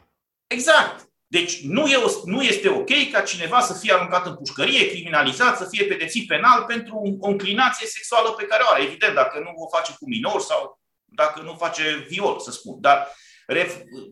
Exact. 0.46 1.01
Deci 1.36 1.62
nu, 1.62 1.86
e, 1.86 1.96
nu 2.24 2.42
este 2.42 2.68
ok 2.68 3.10
ca 3.12 3.20
cineva 3.20 3.60
să 3.60 3.78
fie 3.80 3.92
aruncat 3.92 4.26
în 4.26 4.34
pușcărie, 4.34 4.88
criminalizat, 4.88 5.56
să 5.56 5.66
fie 5.70 5.84
pedepsit 5.84 6.26
penal 6.26 6.64
pentru 6.64 7.16
o 7.20 7.28
înclinație 7.28 7.86
sexuală 7.86 8.30
pe 8.30 8.44
care 8.44 8.62
o 8.62 8.70
are. 8.72 8.82
Evident, 8.82 9.14
dacă 9.14 9.38
nu 9.38 9.52
o 9.54 9.68
face 9.76 9.92
cu 9.98 10.08
minor 10.08 10.40
sau 10.40 10.80
dacă 11.04 11.40
nu 11.40 11.56
face 11.58 12.06
viol, 12.08 12.40
să 12.40 12.50
spun. 12.50 12.80
Dar 12.80 13.08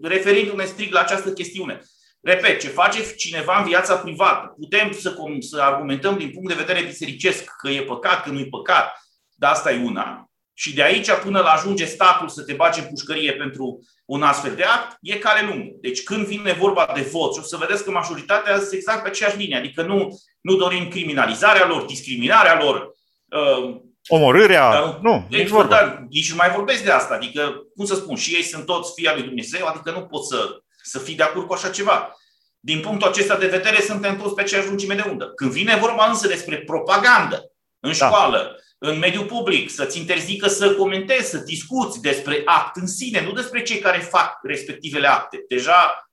referindu-ne 0.02 0.64
strict 0.64 0.92
la 0.92 1.00
această 1.00 1.32
chestiune, 1.32 1.82
repet, 2.20 2.60
ce 2.60 2.68
face 2.68 3.14
cineva 3.14 3.58
în 3.58 3.66
viața 3.66 3.96
privată, 3.96 4.54
putem 4.56 4.92
să, 4.92 5.16
să 5.40 5.62
argumentăm 5.62 6.18
din 6.18 6.30
punct 6.30 6.48
de 6.48 6.62
vedere 6.64 6.86
bisericesc 6.86 7.44
că 7.56 7.68
e 7.68 7.82
păcat, 7.82 8.22
că 8.22 8.30
nu 8.30 8.38
e 8.38 8.46
păcat, 8.50 8.92
dar 9.34 9.52
asta 9.52 9.72
e 9.72 9.84
una. 9.84 10.29
Și 10.60 10.74
de 10.74 10.82
aici 10.82 11.10
până 11.10 11.40
la 11.40 11.50
ajunge 11.50 11.84
statul 11.84 12.28
să 12.28 12.42
te 12.42 12.52
bage 12.52 12.80
în 12.80 12.86
pușcărie 12.86 13.32
pentru 13.32 13.80
un 14.04 14.22
astfel 14.22 14.54
de 14.54 14.62
act, 14.62 14.96
e 15.00 15.16
cale 15.16 15.46
lungă. 15.46 15.70
Deci 15.80 16.02
când 16.02 16.26
vine 16.26 16.52
vorba 16.52 16.90
de 16.94 17.00
vot, 17.00 17.34
și 17.34 17.40
o 17.40 17.42
să 17.42 17.56
vedeți 17.56 17.84
că 17.84 17.90
majoritatea 17.90 18.58
sunt 18.58 18.72
exact 18.72 19.02
pe 19.02 19.08
aceeași 19.08 19.36
linie, 19.36 19.56
adică 19.56 19.82
nu, 19.82 20.20
nu 20.40 20.56
dorim 20.56 20.88
criminalizarea 20.88 21.66
lor, 21.66 21.82
discriminarea 21.82 22.62
lor, 22.62 22.92
uh, 23.28 23.80
Omorârea? 24.08 24.68
Uh, 24.68 24.96
nu, 25.02 25.26
nici 25.30 25.48
vorba. 25.48 25.74
Dar 25.74 26.06
nici 26.08 26.30
nu 26.30 26.36
mai 26.36 26.50
vorbesc 26.50 26.84
de 26.84 26.90
asta. 26.90 27.14
Adică, 27.14 27.52
cum 27.76 27.84
să 27.84 27.94
spun, 27.94 28.16
și 28.16 28.34
ei 28.34 28.42
sunt 28.42 28.66
toți 28.66 28.92
fii 28.94 29.06
al 29.06 29.14
lui 29.14 29.26
Dumnezeu, 29.26 29.66
adică 29.66 29.90
nu 29.90 30.00
pot 30.00 30.24
să, 30.24 30.62
să 30.82 30.98
fii 30.98 31.14
de 31.14 31.22
acord 31.22 31.46
cu 31.46 31.52
așa 31.52 31.68
ceva. 31.68 32.16
Din 32.60 32.80
punctul 32.80 33.08
acesta 33.08 33.36
de 33.36 33.46
vedere, 33.46 33.80
suntem 33.80 34.16
toți 34.16 34.34
pe 34.34 34.40
aceeași 34.40 34.66
lungime 34.66 34.94
de 34.94 35.04
undă. 35.10 35.32
Când 35.34 35.50
vine 35.50 35.76
vorba 35.76 36.06
însă 36.08 36.28
despre 36.28 36.56
propagandă 36.56 37.52
în 37.80 37.92
da. 37.98 38.06
școală, 38.06 38.56
în 38.82 38.98
mediul 38.98 39.24
public, 39.24 39.70
să-ți 39.70 39.98
interzică 39.98 40.48
să 40.48 40.74
comentezi, 40.74 41.30
să 41.30 41.38
discuți 41.38 42.00
despre 42.00 42.42
act 42.44 42.76
în 42.76 42.86
sine, 42.86 43.24
nu 43.24 43.32
despre 43.32 43.62
cei 43.62 43.78
care 43.78 43.98
fac 43.98 44.38
respectivele 44.42 45.06
acte. 45.06 45.44
Deja 45.48 46.10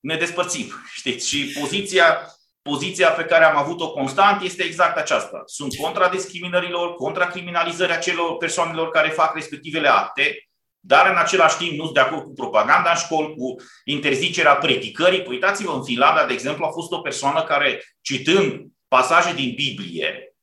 ne 0.00 0.16
despărțim, 0.16 0.66
știți? 0.98 1.28
Și 1.28 1.56
poziția, 1.60 2.26
poziția 2.62 3.10
pe 3.10 3.24
care 3.24 3.44
am 3.44 3.56
avut-o 3.56 3.92
constant 3.92 4.42
este 4.42 4.62
exact 4.62 4.96
aceasta. 4.96 5.42
Sunt 5.46 5.74
contra 5.76 6.08
discriminărilor, 6.08 6.94
contra 6.94 7.26
criminalizării 7.26 7.94
acelor 7.94 8.36
persoanelor 8.36 8.90
care 8.90 9.08
fac 9.08 9.34
respectivele 9.34 9.88
acte, 9.88 10.48
dar 10.80 11.10
în 11.10 11.16
același 11.16 11.56
timp 11.56 11.72
nu 11.72 11.82
sunt 11.82 11.94
de 11.94 12.00
acord 12.00 12.22
cu 12.22 12.32
propaganda 12.32 12.90
în 12.90 12.96
școli, 12.96 13.34
cu 13.34 13.54
interzicerea 13.84 14.56
predicării. 14.56 15.22
Păi 15.22 15.34
uitați-vă, 15.34 15.72
în 15.72 15.84
Finlanda, 15.84 16.26
de 16.26 16.32
exemplu, 16.32 16.64
a 16.64 16.70
fost 16.70 16.92
o 16.92 17.00
persoană 17.00 17.42
care, 17.42 17.82
citând 18.00 18.66
pasaje 18.88 19.34
din 19.34 19.52
Biblie 19.54 20.36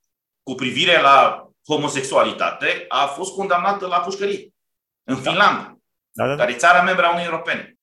cu 0.44 0.56
privire 0.56 1.02
la 1.02 1.45
homosexualitate, 1.68 2.86
a 2.88 3.06
fost 3.06 3.34
condamnată 3.34 3.88
la 3.88 4.00
pușcărie. 4.00 4.54
În 5.04 5.16
da. 5.16 5.30
Finlanda, 5.30 5.78
da, 6.12 6.28
da. 6.28 6.36
care 6.36 6.52
e 6.52 6.56
țara 6.56 6.82
membra 6.82 7.08
Uniunii 7.08 7.30
Europene. 7.30 7.78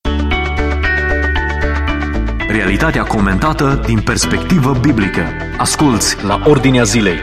Realitatea 2.47 3.03
comentată 3.03 3.73
din 3.85 4.01
perspectivă 4.01 4.73
biblică. 4.73 5.21
Asculți 5.57 6.23
la 6.23 6.41
Ordinea 6.45 6.83
Zilei. 6.83 7.19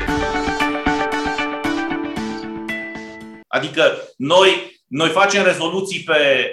Adică 3.49 3.83
noi 4.17 4.81
noi 4.91 5.09
facem 5.09 5.45
rezoluții 5.45 6.03
pe 6.03 6.53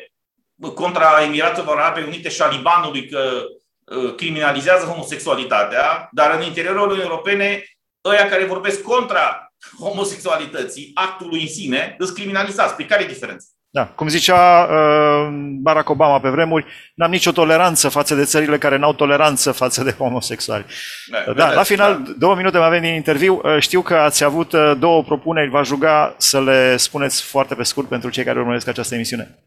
contra 0.73 1.23
Emiratelor 1.23 1.79
Arabe 1.79 2.03
Unite 2.03 2.29
și 2.29 2.41
a 2.41 2.49
Libanului 2.49 3.09
că 3.09 3.43
uh, 3.85 4.15
criminalizează 4.15 4.85
homosexualitatea, 4.85 6.09
dar 6.11 6.35
în 6.35 6.45
interiorul 6.45 6.81
Uniunii 6.81 7.03
Europene, 7.03 7.63
ăia 8.05 8.29
care 8.29 8.45
vorbesc 8.45 8.81
contra 8.81 9.46
homosexualității, 9.79 10.91
actului 10.93 11.41
în 11.41 11.47
sine, 11.47 11.95
sunt 11.99 12.15
criminalizați. 12.15 12.75
Pe 12.75 12.85
care 12.85 13.03
e 13.03 13.07
diferența? 13.07 13.45
Da, 13.69 13.85
cum 13.85 14.07
zicea 14.07 14.63
uh, 14.63 15.27
Barack 15.61 15.89
Obama 15.89 16.19
pe 16.19 16.29
vremuri, 16.29 16.65
n-am 16.95 17.11
nicio 17.11 17.31
toleranță 17.31 17.89
față 17.89 18.15
de 18.15 18.23
țările 18.23 18.57
care 18.57 18.77
n-au 18.77 18.93
toleranță 18.93 19.51
față 19.51 19.83
de 19.83 19.91
homosexuali. 19.91 20.65
Da, 21.11 21.17
da 21.17 21.31
vedeți, 21.31 21.55
la 21.55 21.63
final, 21.63 22.03
da. 22.03 22.11
două 22.17 22.35
minute 22.35 22.57
mai 22.57 22.67
avem 22.67 22.81
din 22.81 22.93
interviu. 22.93 23.41
Uh, 23.43 23.59
știu 23.59 23.81
că 23.81 23.95
ați 23.95 24.23
avut 24.23 24.51
uh, 24.51 24.73
două 24.79 25.03
propuneri, 25.03 25.49
v-aș 25.49 25.69
ruga 25.69 26.15
să 26.17 26.41
le 26.41 26.77
spuneți 26.77 27.23
foarte 27.23 27.55
pe 27.55 27.63
scurt 27.63 27.87
pentru 27.87 28.09
cei 28.09 28.23
care 28.23 28.39
urmăresc 28.39 28.67
această 28.67 28.95
emisiune. 28.95 29.37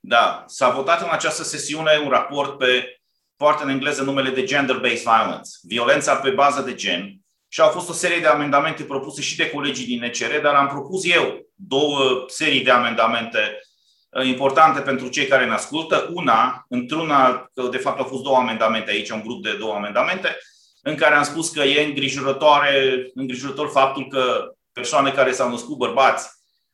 Da, 0.00 0.44
s-a 0.46 0.70
votat 0.70 1.02
în 1.02 1.08
această 1.10 1.42
sesiune 1.42 2.00
un 2.04 2.10
raport 2.10 2.58
pe, 2.58 3.00
foarte 3.36 3.62
în 3.62 3.68
engleză, 3.68 4.02
numele 4.02 4.30
de 4.30 4.44
Gender-Based 4.44 5.02
Violence, 5.02 5.50
violența 5.62 6.14
pe 6.14 6.30
bază 6.30 6.60
de 6.60 6.74
gen, 6.74 7.20
și 7.52 7.60
au 7.60 7.68
fost 7.68 7.88
o 7.88 7.92
serie 7.92 8.20
de 8.20 8.26
amendamente 8.26 8.82
propuse 8.82 9.20
și 9.20 9.36
de 9.36 9.50
colegii 9.50 9.86
din 9.86 10.02
ECR, 10.02 10.40
dar 10.42 10.54
am 10.54 10.66
propus 10.66 11.04
eu 11.04 11.46
două 11.54 12.24
serii 12.26 12.62
de 12.62 12.70
amendamente 12.70 13.60
uh, 14.08 14.26
importante 14.26 14.80
pentru 14.80 15.08
cei 15.08 15.26
care 15.26 15.46
ne 15.46 15.52
ascultă. 15.52 16.10
Una, 16.12 16.64
într-una, 16.68 17.50
de 17.70 17.76
fapt 17.76 17.98
au 17.98 18.04
fost 18.04 18.22
două 18.22 18.36
amendamente 18.36 18.90
aici, 18.90 19.10
un 19.10 19.22
grup 19.24 19.42
de 19.42 19.56
două 19.58 19.74
amendamente, 19.74 20.38
în 20.82 20.94
care 20.94 21.14
am 21.14 21.22
spus 21.22 21.50
că 21.50 21.60
e 21.60 21.84
îngrijorătoare, 21.84 23.06
îngrijorător 23.14 23.70
faptul 23.70 24.06
că 24.08 24.54
persoane 24.72 25.10
care 25.10 25.32
s-au 25.32 25.50
născut 25.50 25.76
bărbați 25.76 26.28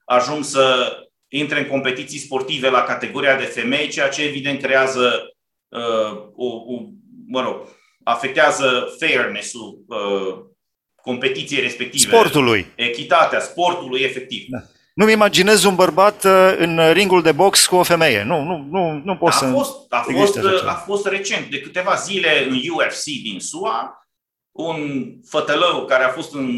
ajung 0.05 0.45
să 0.45 0.97
intre 1.29 1.59
în 1.59 1.67
competiții 1.67 2.19
sportive 2.19 2.71
la 2.71 2.83
categoria 2.83 3.37
de 3.37 3.45
femei, 3.45 3.89
ceea 3.89 4.09
ce 4.09 4.23
evident 4.23 4.63
creează 4.63 5.35
uh, 5.69 6.17
o, 6.35 6.47
o, 6.47 6.83
mă 7.27 7.43
rog, 7.43 7.69
afectează 8.05 8.95
fairness-ul 8.99 9.85
uh, 9.87 10.55
competiției 11.07 11.61
respective. 11.61 12.17
Sportului. 12.17 12.67
Echitatea, 12.75 13.41
sportului 13.41 14.01
efectiv. 14.01 14.45
Da. 14.49 14.59
Nu-mi 14.95 15.13
imaginez 15.13 15.65
un 15.65 15.75
bărbat 15.75 16.25
uh, 16.25 16.55
în 16.59 16.93
ringul 16.93 17.23
de 17.23 17.33
box 17.33 17.67
cu 17.67 17.77
o 17.77 17.83
femeie. 17.83 18.23
Nu, 18.23 18.43
nu, 18.43 18.67
nu, 18.71 19.03
nu 19.05 19.17
pot 19.17 19.33
a 19.33 19.37
să... 19.37 19.51
Fost, 19.51 19.93
a, 19.93 20.07
fost, 20.11 20.39
a 20.67 20.83
fost 20.87 21.07
recent, 21.07 21.51
de 21.51 21.61
câteva 21.61 21.95
zile 21.95 22.47
în 22.49 22.55
UFC 22.55 23.05
din 23.05 23.41
SUA, 23.41 24.09
un 24.53 25.11
fătălău 25.29 25.85
care 25.85 26.05
a 26.05 26.09
fost 26.09 26.35
în 26.35 26.49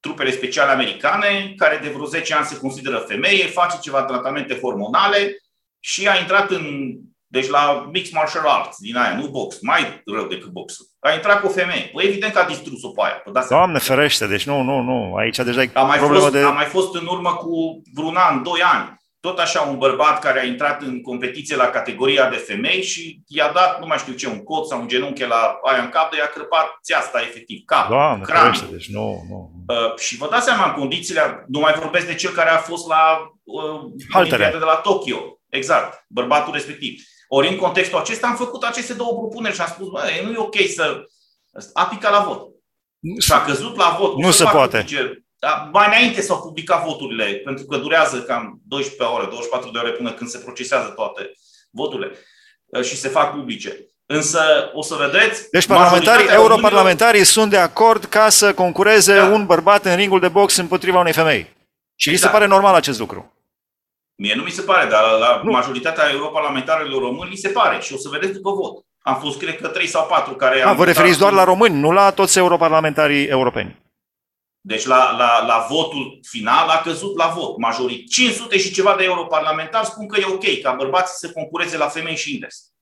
trupele 0.00 0.30
speciale 0.30 0.70
americane, 0.70 1.54
care 1.56 1.80
de 1.82 1.88
vreo 1.88 2.04
10 2.04 2.34
ani 2.34 2.46
se 2.46 2.56
consideră 2.56 2.96
femeie, 2.96 3.46
face 3.46 3.78
ceva 3.80 4.02
tratamente 4.02 4.58
hormonale 4.60 5.36
și 5.80 6.08
a 6.08 6.18
intrat 6.18 6.50
în 6.50 6.94
deci 7.30 7.48
la 7.48 7.88
mixed 7.92 8.14
martial 8.14 8.46
arts 8.46 8.76
din 8.80 8.96
aia, 8.96 9.16
nu 9.16 9.26
box, 9.26 9.60
mai 9.60 10.02
rău 10.06 10.26
decât 10.26 10.48
boxul. 10.48 10.86
A 11.00 11.12
intrat 11.12 11.40
cu 11.40 11.46
o 11.46 11.50
femeie. 11.50 11.90
Păi 11.92 12.04
evident 12.06 12.32
că 12.32 12.38
a 12.38 12.44
distrus-o 12.44 12.88
pe 12.88 13.00
aia. 13.04 13.22
Păi, 13.24 13.42
Doamne 13.48 13.78
ferește, 13.78 14.26
deci 14.26 14.46
nu, 14.46 14.62
nu, 14.62 14.80
nu. 14.80 15.14
Aici 15.14 15.36
deja 15.36 15.62
e 15.62 15.70
a 15.72 15.82
mai 15.82 15.98
fost, 15.98 16.32
de... 16.32 16.40
A 16.40 16.50
mai 16.50 16.64
fost 16.64 16.94
în 16.94 17.06
urmă 17.06 17.34
cu 17.34 17.82
vreun 17.94 18.16
an, 18.16 18.42
doi 18.42 18.60
ani. 18.72 18.96
Tot 19.20 19.38
așa 19.38 19.60
un 19.60 19.78
bărbat 19.78 20.20
care 20.20 20.40
a 20.40 20.44
intrat 20.44 20.82
în 20.82 21.02
competiție 21.02 21.56
la 21.56 21.66
categoria 21.66 22.28
de 22.28 22.36
femei 22.36 22.82
și 22.82 23.20
i-a 23.26 23.50
dat, 23.52 23.80
nu 23.80 23.86
mai 23.86 23.98
știu 23.98 24.12
ce, 24.12 24.28
un 24.28 24.42
cot 24.42 24.66
sau 24.66 24.80
un 24.80 24.88
genunchi 24.88 25.24
la 25.24 25.58
aia 25.70 25.82
în 25.82 25.88
cap, 25.88 26.10
de 26.10 26.16
i-a 26.16 26.26
crăpat 26.26 26.78
țeasta 26.82 27.20
efectiv, 27.20 27.62
cap, 27.64 27.88
Doamne, 27.88 28.24
ferește, 28.24 28.66
deci 28.70 28.88
nu, 28.88 29.24
nu. 29.28 29.50
Uh, 29.68 29.98
și 29.98 30.16
vă 30.16 30.28
dați 30.30 30.44
seama, 30.44 30.64
în 30.66 30.72
condițiile, 30.72 31.44
nu 31.48 31.60
mai 31.60 31.72
vorbesc 31.72 32.06
de 32.06 32.14
cel 32.14 32.30
care 32.30 32.50
a 32.50 32.56
fost 32.56 32.88
la 32.88 33.18
uh, 33.44 33.80
de 34.36 34.58
la 34.58 34.80
Tokyo. 34.82 35.38
Exact, 35.48 36.04
bărbatul 36.08 36.52
respectiv. 36.52 37.02
Ori 37.28 37.48
în 37.48 37.56
contextul 37.56 37.98
acesta 37.98 38.26
am 38.26 38.36
făcut 38.36 38.62
aceste 38.62 38.92
două 38.92 39.12
propuneri 39.12 39.54
și 39.54 39.60
am 39.60 39.66
spus, 39.66 39.88
bă, 39.88 40.02
nu 40.24 40.32
e 40.32 40.36
ok 40.36 40.56
să... 40.74 41.04
A 41.72 41.84
picat 41.84 42.12
la 42.12 42.20
vot. 42.20 42.48
Și 43.20 43.32
a 43.32 43.44
căzut 43.44 43.76
la 43.76 43.96
vot. 44.00 44.16
Nu 44.16 44.30
se 44.30 44.44
poate. 44.44 44.76
Publice. 44.76 45.22
Dar 45.38 45.68
mai 45.72 45.86
înainte 45.86 46.20
s-au 46.20 46.40
publicat 46.40 46.84
voturile, 46.84 47.24
pentru 47.44 47.64
că 47.64 47.76
durează 47.76 48.22
cam 48.22 48.60
12 48.66 49.16
ore, 49.16 49.26
24 49.26 49.70
de 49.70 49.78
ore 49.78 49.90
până 49.90 50.12
când 50.12 50.30
se 50.30 50.38
procesează 50.38 50.88
toate 50.88 51.32
voturile 51.70 52.12
uh, 52.66 52.82
și 52.82 52.96
se 52.96 53.08
fac 53.08 53.34
publice. 53.34 53.86
Însă 54.06 54.40
o 54.72 54.82
să 54.82 54.94
vedeți... 54.94 55.50
Deci 55.50 55.66
parlamentarii, 55.66 56.28
europarlamentarii 56.28 57.24
sunt 57.24 57.50
de 57.50 57.56
acord 57.56 58.04
ca 58.04 58.28
să 58.28 58.54
concureze 58.54 59.14
da. 59.14 59.24
un 59.24 59.46
bărbat 59.46 59.84
în 59.84 59.96
ringul 59.96 60.20
de 60.20 60.28
box 60.28 60.56
împotriva 60.56 60.98
unei 60.98 61.12
femei. 61.12 61.56
Și 61.94 62.10
exact. 62.10 62.10
li 62.10 62.18
se 62.18 62.28
pare 62.28 62.46
normal 62.46 62.74
acest 62.74 62.98
lucru. 62.98 63.32
Mie 64.20 64.34
nu 64.34 64.42
mi 64.42 64.50
se 64.50 64.62
pare, 64.62 64.88
dar 64.88 65.02
la, 65.02 65.18
la 65.18 65.42
majoritatea 65.42 66.10
europarlamentarilor 66.10 67.02
români 67.02 67.30
li 67.30 67.36
se 67.36 67.48
pare 67.48 67.80
și 67.80 67.92
o 67.92 67.96
să 67.96 68.08
vedeți 68.08 68.32
după 68.32 68.50
vot. 68.50 68.84
Am 68.98 69.20
fost, 69.20 69.38
cred 69.38 69.60
că, 69.60 69.68
3 69.68 69.86
sau 69.86 70.06
4 70.06 70.34
care 70.34 70.62
A, 70.62 70.72
Vă 70.72 70.84
referiți 70.84 71.18
doar 71.18 71.32
la 71.32 71.44
români, 71.44 71.80
nu 71.80 71.90
la 71.90 72.10
toți 72.10 72.38
europarlamentarii 72.38 73.26
europeni. 73.26 73.82
Deci 74.60 74.84
la, 74.84 75.16
la, 75.16 75.46
la 75.46 75.66
votul 75.68 76.20
final 76.22 76.68
a 76.68 76.80
căzut 76.80 77.16
la 77.16 77.26
vot. 77.26 77.56
Majorii 77.56 78.04
500 78.04 78.58
și 78.58 78.72
ceva 78.72 78.94
de 78.96 79.04
europarlamentari 79.04 79.86
spun 79.86 80.08
că 80.08 80.20
e 80.20 80.24
ok 80.26 80.60
ca 80.62 80.72
bărbații 80.72 81.14
să 81.16 81.32
concureze 81.32 81.76
la 81.76 81.88
femei 81.88 82.16
și 82.16 82.32
invers. 82.32 82.72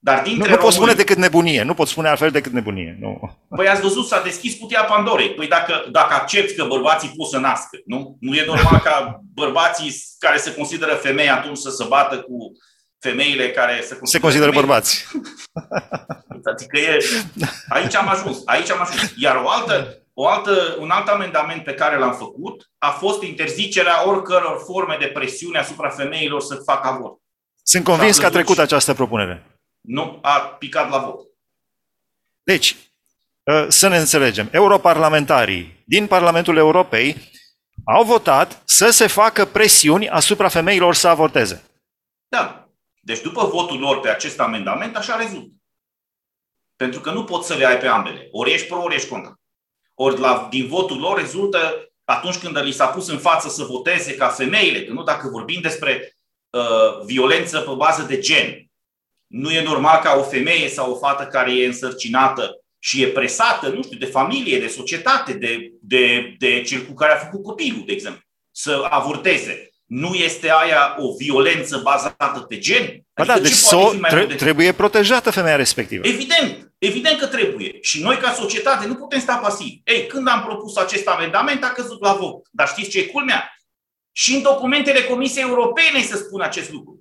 Dar 0.00 0.22
dintre 0.22 0.32
nu, 0.32 0.38
nu 0.38 0.44
români... 0.44 0.62
pot 0.62 0.72
spune 0.72 0.92
decât 0.92 1.16
nebunie, 1.16 1.62
nu 1.62 1.74
pot 1.74 1.88
spune 1.88 2.08
altfel 2.08 2.30
decât 2.30 2.52
nebunie. 2.52 2.96
Nu. 3.00 3.38
Păi 3.48 3.68
ați 3.68 3.80
văzut, 3.80 4.06
s-a 4.06 4.22
deschis 4.22 4.58
cutia 4.58 4.82
Pandorei. 4.82 5.34
Păi 5.34 5.48
dacă, 5.48 5.84
dacă 5.90 6.14
accepti 6.14 6.54
că 6.54 6.64
bărbații 6.64 7.12
pot 7.16 7.28
să 7.28 7.38
nască, 7.38 7.78
nu? 7.84 8.16
Nu 8.20 8.34
e 8.34 8.44
normal 8.44 8.80
ca 8.84 9.20
bărbații 9.34 9.96
care 10.18 10.36
se 10.36 10.54
consideră 10.54 10.94
femei 10.94 11.28
atunci 11.28 11.56
să 11.56 11.70
se 11.70 11.84
bată 11.88 12.20
cu 12.20 12.52
femeile 12.98 13.50
care 13.50 13.72
se 13.72 13.96
consideră, 13.96 14.06
se 14.10 14.20
consideră 14.20 14.50
bărbați. 14.50 15.06
Adică 16.52 16.78
e... 16.78 16.98
Aici 17.68 17.94
am 17.94 18.08
ajuns, 18.08 18.42
aici 18.44 18.70
am 18.70 18.80
ajuns. 18.80 19.12
Iar 19.16 19.36
o 19.44 19.48
altă, 19.48 20.02
o 20.14 20.28
altă, 20.28 20.76
un 20.80 20.90
alt 20.90 21.08
amendament 21.08 21.64
pe 21.64 21.74
care 21.74 21.98
l-am 21.98 22.14
făcut 22.14 22.70
a 22.78 22.90
fost 22.90 23.22
interzicerea 23.22 24.08
oricăror 24.08 24.62
forme 24.66 24.96
de 25.00 25.06
presiune 25.06 25.58
asupra 25.58 25.88
femeilor 25.88 26.40
să 26.40 26.54
facă 26.54 26.88
avort. 26.88 27.20
Sunt 27.62 27.84
convins 27.84 28.18
că 28.18 28.26
a 28.26 28.30
trecut 28.30 28.58
această 28.58 28.94
propunere 28.94 29.57
nu 29.88 30.18
a 30.22 30.38
picat 30.40 30.90
la 30.90 30.98
vot. 30.98 31.26
Deci, 32.42 32.76
ă, 33.46 33.66
să 33.68 33.88
ne 33.88 33.96
înțelegem, 33.96 34.48
europarlamentarii 34.52 35.82
din 35.86 36.06
Parlamentul 36.06 36.56
Europei 36.56 37.30
au 37.84 38.04
votat 38.04 38.62
să 38.64 38.90
se 38.90 39.06
facă 39.06 39.44
presiuni 39.44 40.08
asupra 40.08 40.48
femeilor 40.48 40.94
să 40.94 41.08
avorteze. 41.08 41.64
Da. 42.28 42.68
Deci 43.00 43.20
după 43.20 43.46
votul 43.46 43.78
lor 43.78 44.00
pe 44.00 44.08
acest 44.08 44.40
amendament, 44.40 44.96
așa 44.96 45.16
rezultă. 45.16 45.54
Pentru 46.76 47.00
că 47.00 47.10
nu 47.10 47.24
poți 47.24 47.46
să 47.46 47.54
le 47.54 47.66
ai 47.66 47.78
pe 47.78 47.86
ambele. 47.86 48.28
Ori 48.30 48.52
ești 48.52 48.66
pro, 48.66 48.82
ori 48.82 48.94
ești 48.94 49.08
contra. 49.08 49.40
Ori 49.94 50.20
la, 50.20 50.46
din 50.50 50.66
votul 50.66 50.98
lor 50.98 51.18
rezultă 51.18 51.90
atunci 52.04 52.38
când 52.38 52.58
li 52.58 52.72
s-a 52.72 52.86
pus 52.86 53.08
în 53.08 53.18
față 53.18 53.48
să 53.48 53.64
voteze 53.64 54.14
ca 54.14 54.28
femeile, 54.28 54.84
că 54.84 54.92
nu 54.92 55.02
dacă 55.02 55.28
vorbim 55.28 55.60
despre 55.60 56.16
uh, 56.50 57.04
violență 57.04 57.60
pe 57.60 57.70
bază 57.76 58.02
de 58.02 58.18
gen, 58.18 58.67
nu 59.28 59.50
e 59.50 59.62
normal 59.62 60.00
ca 60.02 60.16
o 60.18 60.22
femeie 60.22 60.68
sau 60.68 60.92
o 60.92 60.96
fată 60.96 61.24
care 61.24 61.56
e 61.56 61.66
însărcinată 61.66 62.62
și 62.78 63.02
e 63.02 63.08
presată, 63.08 63.68
nu 63.68 63.82
știu, 63.82 63.98
de 63.98 64.06
familie, 64.06 64.60
de 64.60 64.66
societate, 64.66 65.32
de, 65.32 65.72
de, 65.80 66.34
de 66.38 66.62
cel 66.62 66.80
cu 66.80 66.94
care 66.94 67.12
a 67.12 67.16
făcut 67.16 67.42
copilul, 67.42 67.82
de 67.86 67.92
exemplu, 67.92 68.22
să 68.50 68.86
avorteze. 68.90 69.70
Nu 69.86 70.14
este 70.14 70.50
aia 70.50 70.96
o 70.98 71.14
violență 71.18 71.80
bazată 71.82 72.40
pe 72.48 72.58
gen? 72.58 73.06
Ba 73.14 73.24
da, 73.24 73.32
adică 73.32 73.48
deci 73.48 73.56
so, 73.56 73.90
tre- 74.08 74.26
trebuie 74.26 74.72
protejată 74.72 75.30
femeia 75.30 75.56
respectivă. 75.56 76.06
Evident. 76.06 76.72
Evident 76.78 77.18
că 77.18 77.26
trebuie. 77.26 77.78
Și 77.80 78.02
noi, 78.02 78.16
ca 78.16 78.32
societate, 78.32 78.86
nu 78.86 78.94
putem 78.94 79.20
sta 79.20 79.36
pasivi. 79.36 79.80
Ei, 79.84 80.06
când 80.06 80.28
am 80.28 80.42
propus 80.42 80.76
acest 80.76 81.06
amendament, 81.08 81.64
a 81.64 81.68
căzut 81.68 82.00
la 82.00 82.12
vot. 82.12 82.46
Dar 82.50 82.68
știți 82.68 82.88
ce 82.88 82.98
e 82.98 83.02
culmea? 83.02 83.52
Și 84.12 84.34
în 84.34 84.42
documentele 84.42 85.02
Comisiei 85.02 85.44
Europene 85.44 86.02
se 86.02 86.16
spune 86.16 86.44
acest 86.44 86.70
lucru. 86.70 86.97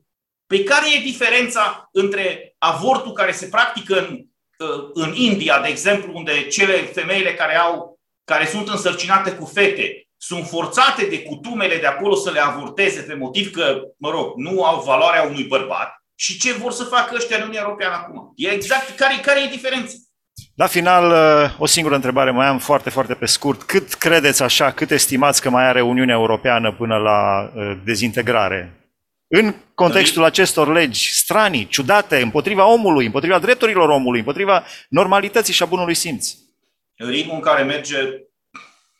Păi 0.48 0.64
care 0.64 0.86
e 0.96 1.04
diferența 1.04 1.90
între 1.92 2.56
avortul 2.58 3.12
care 3.12 3.32
se 3.32 3.48
practică 3.48 4.00
în, 4.00 4.26
uh, 4.68 4.90
în 4.94 5.14
India, 5.16 5.60
de 5.62 5.68
exemplu, 5.68 6.12
unde 6.16 6.48
cele 6.48 6.74
femeile 6.74 7.34
care 7.34 7.56
au 7.58 8.00
care 8.24 8.46
sunt 8.46 8.68
însărcinate 8.68 9.32
cu 9.32 9.46
fete 9.46 10.08
sunt 10.18 10.48
forțate 10.48 11.06
de 11.06 11.22
cutumele 11.22 11.78
de 11.78 11.86
acolo 11.86 12.16
să 12.16 12.32
le 12.32 12.40
avorteze 12.40 13.02
pe 13.02 13.14
motiv 13.14 13.52
că, 13.52 13.82
mă 13.98 14.10
rog, 14.10 14.34
nu 14.36 14.64
au 14.64 14.84
valoarea 14.84 15.24
unui 15.24 15.44
bărbat 15.44 16.04
și 16.16 16.40
ce 16.40 16.54
vor 16.54 16.72
să 16.72 16.84
facă 16.84 17.16
ăștia 17.16 17.36
în 17.36 17.42
Uniunea 17.42 17.64
Europeană 17.64 17.94
acum. 17.94 18.34
E 18.36 18.50
exact 18.50 18.96
care, 18.96 19.20
care 19.22 19.42
e 19.42 19.50
diferența? 19.50 19.94
La 20.56 20.68
final, 20.68 21.12
uh, 21.12 21.60
o 21.60 21.66
singură 21.66 21.96
întrebare 21.96 22.32
mai 22.32 22.48
am 22.48 22.60
foarte, 22.60 22.90
foarte 22.90 23.14
pe 23.14 23.26
scurt. 23.26 23.64
Cât 23.64 23.94
credeți 23.94 24.44
așa, 24.44 24.72
cât 24.72 24.92
estimați 24.92 25.42
că 25.42 25.50
mai 25.50 25.68
are 25.68 25.82
Uniunea 25.82 26.16
Europeană 26.16 26.72
până 26.72 26.98
la 26.98 27.52
uh, 27.56 27.78
dezintegrare? 27.84 28.77
În 29.30 29.56
contextul 29.76 30.24
acestor 30.24 30.72
legi 30.72 31.13
stranii, 31.13 31.68
ciudate, 31.68 32.22
împotriva 32.22 32.66
omului, 32.66 33.06
împotriva 33.06 33.40
drepturilor 33.40 33.90
omului, 33.90 34.20
împotriva 34.20 34.66
normalității 34.90 35.54
și 35.54 35.63
a 35.63 35.66
bunului 35.66 35.94
simț. 35.94 36.34
Ritmul 36.96 37.36
în 37.36 37.42
care 37.42 37.63
merge 37.63 37.98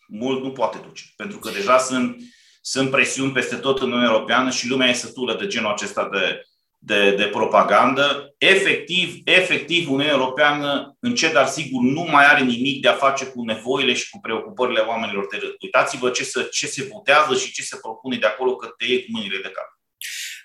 mult 0.08 0.44
nu 0.44 0.52
poate 0.52 0.78
duce. 0.88 1.04
Pentru 1.16 1.40
că 1.40 1.50
deja 1.50 1.78
sunt, 1.78 2.18
sunt 2.62 2.92
presiuni 2.92 3.32
peste 3.32 3.56
tot 3.56 3.80
în 3.80 3.88
Uniunea 3.88 4.10
Europeană 4.12 4.50
și 4.50 4.70
lumea 4.70 4.88
e 4.88 4.94
sătulă 4.94 5.36
de 5.36 5.48
genul 5.48 5.72
acesta 5.72 6.10
de, 6.12 6.42
de, 6.80 7.16
de 7.16 7.26
propagandă. 7.26 8.36
Efectiv, 8.38 9.22
efectiv, 9.24 9.90
Uniunea 9.90 10.14
Europeană, 10.14 10.96
încet, 11.00 11.34
dar 11.34 11.48
sigur, 11.48 11.82
nu 11.82 12.02
mai 12.02 12.26
are 12.26 12.44
nimic 12.44 12.82
de 12.82 12.88
a 12.88 12.94
face 12.94 13.26
cu 13.26 13.44
nevoile 13.44 13.94
și 13.94 14.10
cu 14.10 14.20
preocupările 14.20 14.80
oamenilor 14.80 15.28
de 15.32 15.38
rând. 15.38 15.56
Uitați-vă 15.62 16.10
ce 16.10 16.24
se, 16.24 16.48
ce 16.52 16.68
se 16.68 16.88
votează 16.92 17.36
și 17.36 17.52
ce 17.52 17.62
se 17.62 17.78
propune 17.82 18.18
de 18.18 18.26
acolo, 18.26 18.56
că 18.56 18.68
te 18.78 18.86
iei 18.86 19.06
cu 19.06 19.08
mâinile 19.12 19.40
de 19.42 19.50
cap. 19.50 19.77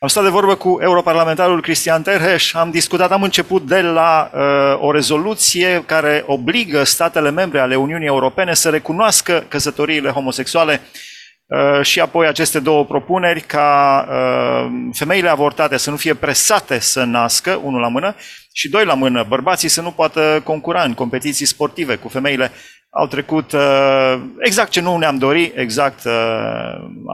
Am 0.02 0.08
stat 0.08 0.22
de 0.22 0.28
vorbă 0.28 0.54
cu 0.54 0.78
europarlamentarul 0.80 1.60
Cristian 1.62 2.02
Terheș, 2.02 2.54
am 2.54 2.70
discutat, 2.70 3.12
am 3.12 3.22
început 3.22 3.66
de 3.66 3.80
la 3.80 4.30
uh, 4.34 4.40
o 4.80 4.92
rezoluție 4.92 5.82
care 5.86 6.22
obligă 6.26 6.84
statele 6.84 7.30
membre 7.30 7.60
ale 7.60 7.76
Uniunii 7.76 8.06
Europene 8.06 8.54
să 8.54 8.70
recunoască 8.70 9.44
căsătoriile 9.48 10.10
homosexuale 10.10 10.80
uh, 11.46 11.84
și 11.84 12.00
apoi 12.00 12.26
aceste 12.26 12.58
două 12.58 12.84
propuneri 12.84 13.40
ca 13.40 14.06
uh, 14.08 14.72
femeile 14.92 15.28
avortate 15.28 15.76
să 15.76 15.90
nu 15.90 15.96
fie 15.96 16.14
presate 16.14 16.78
să 16.78 17.04
nască, 17.04 17.60
unul 17.62 17.80
la 17.80 17.88
mână, 17.88 18.14
și 18.52 18.68
doi 18.68 18.84
la 18.84 18.94
mână, 18.94 19.24
bărbații 19.28 19.68
să 19.68 19.80
nu 19.80 19.90
poată 19.90 20.40
concura 20.44 20.82
în 20.82 20.94
competiții 20.94 21.46
sportive 21.46 21.96
cu 21.96 22.08
femeile 22.08 22.50
au 22.94 23.06
trecut 23.06 23.52
uh, 23.52 24.20
exact 24.38 24.70
ce 24.70 24.80
nu 24.80 24.96
ne-am 24.96 25.18
dorit, 25.18 25.56
exact 25.56 26.04
uh, 26.04 26.12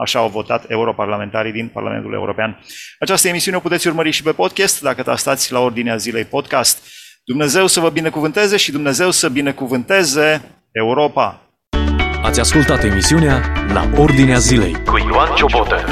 așa 0.03 0.19
au 0.19 0.29
votat 0.29 0.65
europarlamentarii 0.67 1.51
din 1.51 1.67
Parlamentul 1.73 2.13
European. 2.13 2.59
Această 2.99 3.27
emisiune 3.27 3.57
o 3.57 3.59
puteți 3.59 3.87
urmări 3.87 4.11
și 4.11 4.23
pe 4.23 4.31
podcast, 4.31 4.81
dacă 4.81 5.03
tastați 5.03 5.51
la 5.51 5.59
ordinea 5.59 5.95
zilei 5.95 6.23
podcast. 6.23 6.87
Dumnezeu 7.23 7.67
să 7.67 7.79
vă 7.79 7.89
binecuvânteze 7.89 8.57
și 8.57 8.71
Dumnezeu 8.71 9.11
să 9.11 9.29
binecuvânteze 9.29 10.41
Europa. 10.71 11.41
Ați 12.23 12.39
ascultat 12.39 12.83
emisiunea 12.83 13.41
La 13.73 13.89
Ordinea 13.97 14.37
Zilei 14.37 14.83
cu 14.85 14.97
Ioan 14.97 15.35
Ciobotă. 15.35 15.85